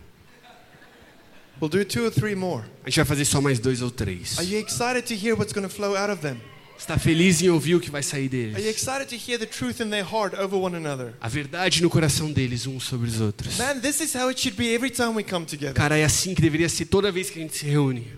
[1.60, 2.64] we'll do two or three more.
[2.84, 4.38] A gente vai fazer só mais dois ou três.
[4.38, 6.40] Are you excited to hear what's going to flow out of them?
[6.78, 8.66] Está feliz em ouvir o que vai sair Are you deles?
[8.66, 11.12] excited to hear the truth in their heart over one another?
[11.20, 13.58] A verdade no coração deles uns sobre os outros.
[13.58, 15.74] Man, this is how it should be every time we come together.
[15.74, 18.10] Cara, é assim que deveria ser toda vez que a gente se reúne.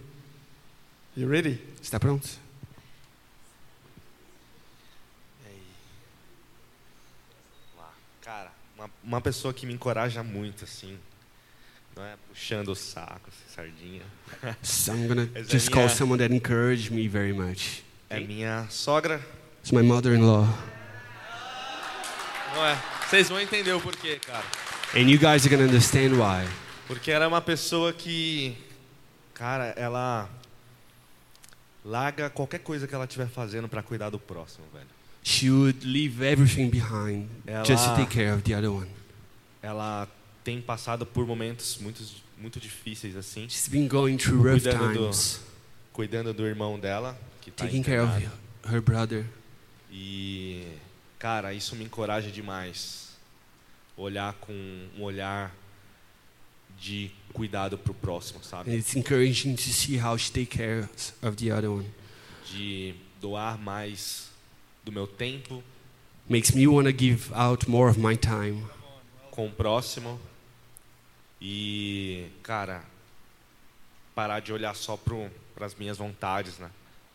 [1.17, 1.59] You ready?
[1.83, 2.29] Está pronto?
[7.77, 7.93] lá.
[8.23, 8.53] Cara,
[8.83, 10.99] uma, uma pessoa que me encoraja muito, assim.
[11.95, 14.03] Não é puxando o saco, assim, sardinha.
[14.63, 17.85] So I'm gonna Essa é just call minha- someone that encouraged me very much.
[18.09, 19.21] É minha sogra.
[19.61, 20.47] It's my mother-in-law.
[22.55, 22.79] Não é?
[23.09, 24.45] Vocês vão entender o porquê, cara.
[24.95, 26.49] And you guys are gonna understand why.
[26.87, 28.57] Porque era uma pessoa que,
[29.35, 30.29] cara, ela
[31.85, 34.87] larga qualquer coisa que ela estiver fazendo pra cuidar do próximo, velho.
[35.25, 38.89] She would leave everything behind Ela- just to take care of the other one.
[39.63, 40.09] Ela
[40.43, 42.03] tem passado por momentos muito,
[42.37, 45.41] muito difíceis, assim, She's been going through rough Cuidando do- times,
[45.93, 48.37] cuidando do irmão dela, que tá taking care of internado.
[48.69, 49.27] her brother.
[49.93, 50.67] E,
[51.21, 53.11] cara, isso me encoraja demais.
[53.97, 54.53] Olhar com
[54.99, 55.55] um olhar
[56.81, 58.75] de cuidado pro próximo, And sabe?
[58.75, 60.89] it's encouraging to see how she take care
[61.23, 61.87] of the other one.
[62.51, 64.32] De doar mais
[64.85, 65.63] do meu tempo
[66.29, 68.65] Makes me want to give out more of my time
[69.31, 70.21] com o próximo.
[71.41, 72.85] E, cara,
[74.15, 76.71] parar de olhar só para as minhas vontades, né?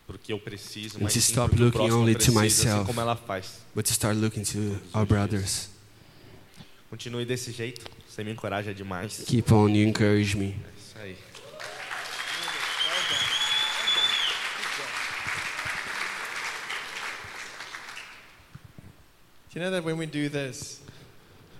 [0.06, 2.76] Porque eu preciso, And mas to sim stop looking only to precisa, myself.
[2.76, 3.60] assim como ela faz.
[3.74, 5.70] but to start looking to our brothers.
[6.90, 9.24] Continue desse jeito, você me encoraja demais.
[9.26, 10.48] Keep on, you encourage me.
[10.48, 11.16] É isso aí.
[19.36, 20.80] Do you know that when we do this,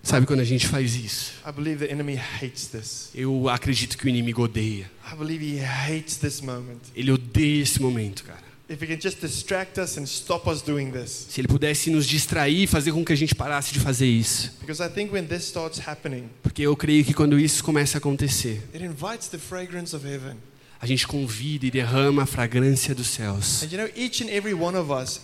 [0.02, 1.32] Sabe quando a gente faz isso?
[1.46, 3.10] I believe the enemy hates this.
[3.14, 4.90] Eu acredito que o inimigo odeia.
[5.12, 6.78] I believe he hates this moment.
[6.94, 8.48] Ele odeia esse momento, cara.
[8.70, 11.26] If he can just distract us and stop us doing this.
[11.30, 14.52] Se ele pudesse nos distrair e fazer com que a gente parasse de fazer isso.
[14.60, 17.98] Because I think when this starts happening, Porque eu creio que quando isso começa a
[17.98, 20.36] acontecer, it invites the fragrance of heaven.
[20.80, 23.62] a gente convida e derrama a fragrância dos céus.
[23.62, 25.20] And you know, each and every one of us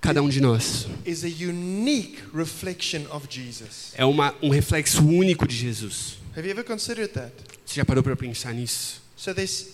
[0.00, 3.92] Cada um de nós is a unique reflection of Jesus.
[3.94, 6.18] é uma, um reflexo único de Jesus.
[6.34, 9.02] Você já parou para pensar nisso?
[9.16, 9.70] So there's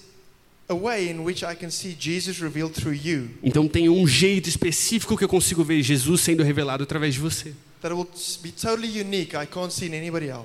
[0.69, 4.49] a way in which I can see Jesus revealed through you Então tem um jeito
[4.49, 7.53] específico que eu consigo ver Jesus sendo revelado através de você,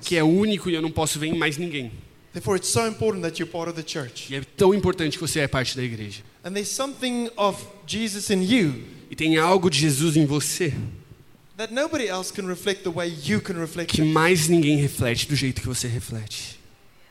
[0.04, 1.92] que é único e eu não posso ver em mais ninguém.
[2.32, 4.32] Therefore, it's so important that you're part of the church.
[4.32, 6.22] E é tão importante que você é parte da igreja.
[6.44, 10.74] And there's something of Jesus in you E tem algo de Jesus em você
[11.58, 15.36] that nobody else can reflect the way you can reflect que mais ninguém reflete do
[15.36, 16.58] jeito que você reflete.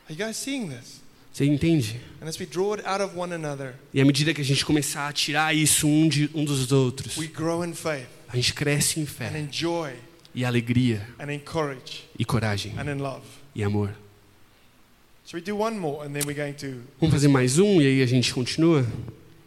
[0.09, 1.01] Are you guys seeing this?
[1.31, 2.01] Você entende?
[2.19, 4.65] And as we draw it out of one another, E à medida que a gente
[4.65, 8.53] começar a tirar isso um, de, um dos outros, we grow in faith a gente
[8.55, 9.93] cresce em and fé enjoy
[10.33, 13.21] e alegria and encourage e coragem and in love.
[13.55, 13.91] e amor.
[15.23, 16.81] So we do one more and then we're going to.
[16.99, 18.83] Vamos fazer mais um e aí a gente continua?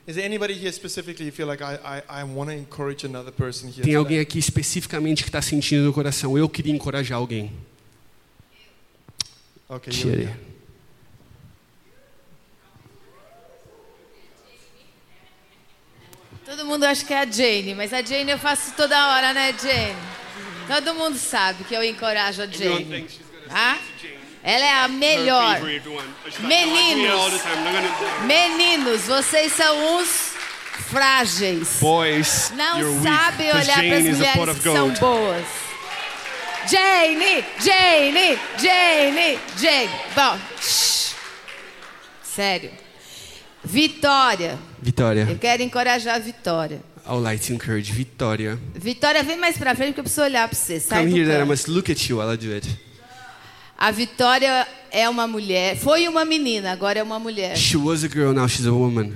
[0.05, 3.31] Is there anybody here specifically you feel like I, I, I want to encourage another
[3.31, 3.85] person here?
[3.85, 7.53] Tem alguém aqui especificamente que está sentindo no coração, eu queria encorajar alguém.
[9.69, 10.29] Okay, Tire.
[16.45, 19.55] Todo mundo acha que é a Jane, mas a Jane eu faço toda hora, né,
[19.57, 19.97] Jane?
[20.67, 22.85] Todo mundo sabe que eu encorajo a Jane.
[22.85, 23.21] thinks
[24.45, 25.55] Ela é a melhor.
[25.57, 26.09] favorite one.
[26.25, 27.21] She's like, "No, I do it Meninos.
[27.21, 27.57] all the time.
[27.59, 30.33] I'm not gonna-" Meninos, vocês são uns
[30.91, 31.79] frágeis.
[31.81, 35.45] Boys, Não sabem olhar para as mulheres que são boas.
[36.69, 39.91] Jane, Jane, Jane, Jane.
[40.15, 41.15] Bom, shh.
[42.23, 42.71] sério.
[43.65, 44.59] Vitória.
[44.81, 45.27] Vitória.
[45.29, 46.81] Eu quero encorajar a Vitória.
[47.07, 48.59] Would like to encourage Vitória.
[48.75, 50.79] Vitória, vem mais pra frente porque eu preciso olhar pra você.
[50.79, 52.69] Sai Come here I must look at you while I do it.
[53.83, 57.57] A Vitória é uma mulher, foi uma menina, agora é uma mulher.
[57.57, 59.13] She was a girl, now she's a woman.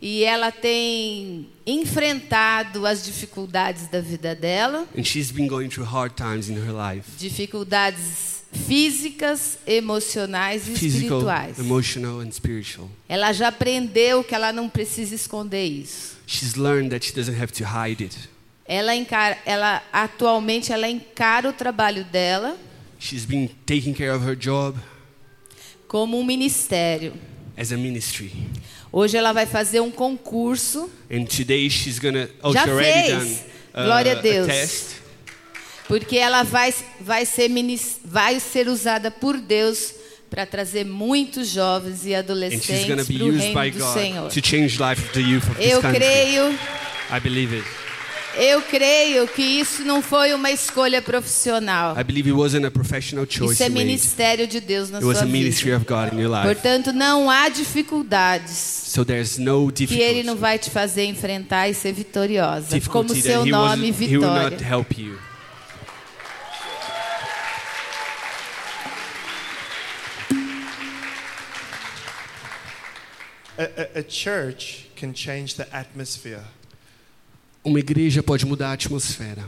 [0.00, 6.16] E ela tem enfrentado as dificuldades da vida dela, And she's been going through hard
[6.16, 7.08] times in her life.
[7.16, 11.58] dificuldades físicas, emocionais e Physical, espirituais.
[11.60, 12.90] emotional, and spiritual.
[13.08, 16.16] Ela já aprendeu que ela não precisa esconder isso.
[16.26, 18.18] She's learned that she doesn't have to hide it.
[18.66, 22.56] Ela, encara, ela atualmente ela encara o trabalho dela
[23.02, 24.76] She's been taking care of her job
[25.88, 27.12] como um ministério.
[27.56, 28.32] as a ministry.
[28.92, 32.28] Hoje ela vai fazer um concurso And today she's gonna.
[32.42, 33.12] Oh, Já she already fez.
[33.18, 33.32] done
[33.74, 34.46] uh, Glória a Deus.
[34.46, 34.96] test.
[35.88, 37.50] Porque ela vai, vai, ser,
[38.04, 39.94] vai ser usada por Deus
[40.30, 43.94] para trazer muitos jovens e adolescentes gonna be para o used reino by do God
[43.94, 44.28] Senhor.
[44.30, 45.98] to change the life of the youth of this Eu country.
[46.00, 46.58] creio,
[47.10, 47.81] I believe it.
[48.36, 51.98] Eu creio que isso não foi uma escolha profissional.
[51.98, 55.18] I believe it wasn't a professional choice Isso é ministério de Deus na It was
[55.18, 55.76] sua a ministry vida.
[55.76, 56.44] of God in your life.
[56.46, 61.74] Portanto, não há dificuldades So there's no que Ele não vai te fazer enfrentar e
[61.74, 62.78] ser vitoriosa.
[62.90, 64.66] Como seu nome, was, he will not Vitória.
[64.66, 65.18] help you.
[73.58, 76.44] A, a, a church can change the atmosphere
[77.64, 79.46] Uma igreja pode mudar a atmosfera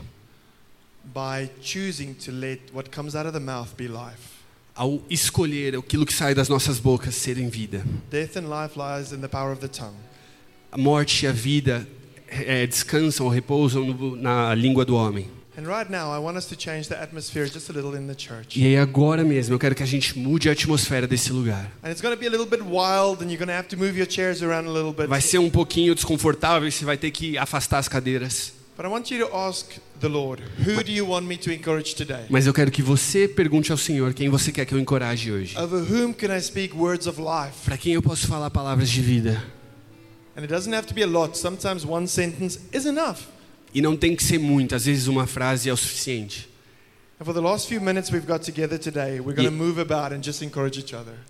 [1.13, 4.35] by choosing to let what comes out of the mouth be life.
[4.77, 7.85] ao escolher aquilo que sai das nossas bocas serem vida.
[8.11, 9.95] Death and life lies in the power of the tongue.
[10.71, 11.87] A morte e a vida
[12.27, 15.29] eh, descansam ou repousam no- na língua do homem.
[15.57, 18.15] And right now, I want us to change the atmosphere just a little in the
[18.15, 18.59] church.
[18.59, 21.71] E aí agora mesmo eu quero que a gente mude a atmosfera desse lugar.
[21.81, 23.77] And it's going to be a little bit wild, and you're going to have to
[23.77, 25.07] move your chairs around a little bit.
[25.07, 28.53] Vai ser um pouquinho desconfortável e você vai ter que afastar as cadeiras.
[32.29, 35.55] Mas eu quero que você pergunte ao Senhor quem você quer que eu encoraje hoje.
[37.63, 39.41] Para quem eu posso falar palavras de vida.
[40.37, 41.37] And it doesn't have to be a lot.
[41.37, 43.34] Sometimes one sentence is enough.
[43.75, 46.47] E não tem que ser muito, às vezes uma frase é o suficiente.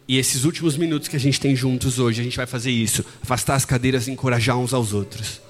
[0.07, 3.03] E esses últimos minutos que a gente tem juntos hoje, a gente vai fazer isso.
[3.21, 5.41] Afastar as cadeiras e encorajar uns aos outros.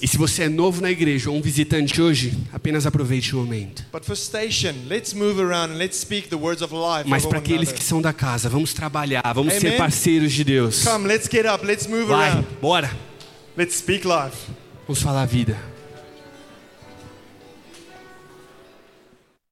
[0.00, 3.86] E se você é novo na igreja ou um visitante hoje, apenas aproveite o momento.
[3.90, 7.08] But for station, let's move around and let's speak the words of life.
[7.08, 9.60] Mas para aqueles que são da casa, vamos trabalhar, vamos Amen.
[9.60, 10.84] ser parceiros de Deus.
[10.84, 12.46] Come, let's get up, let's move Vai, around.
[12.60, 13.11] bora.
[13.54, 14.50] Let's speak life.
[14.86, 15.71] Vamos falar vida.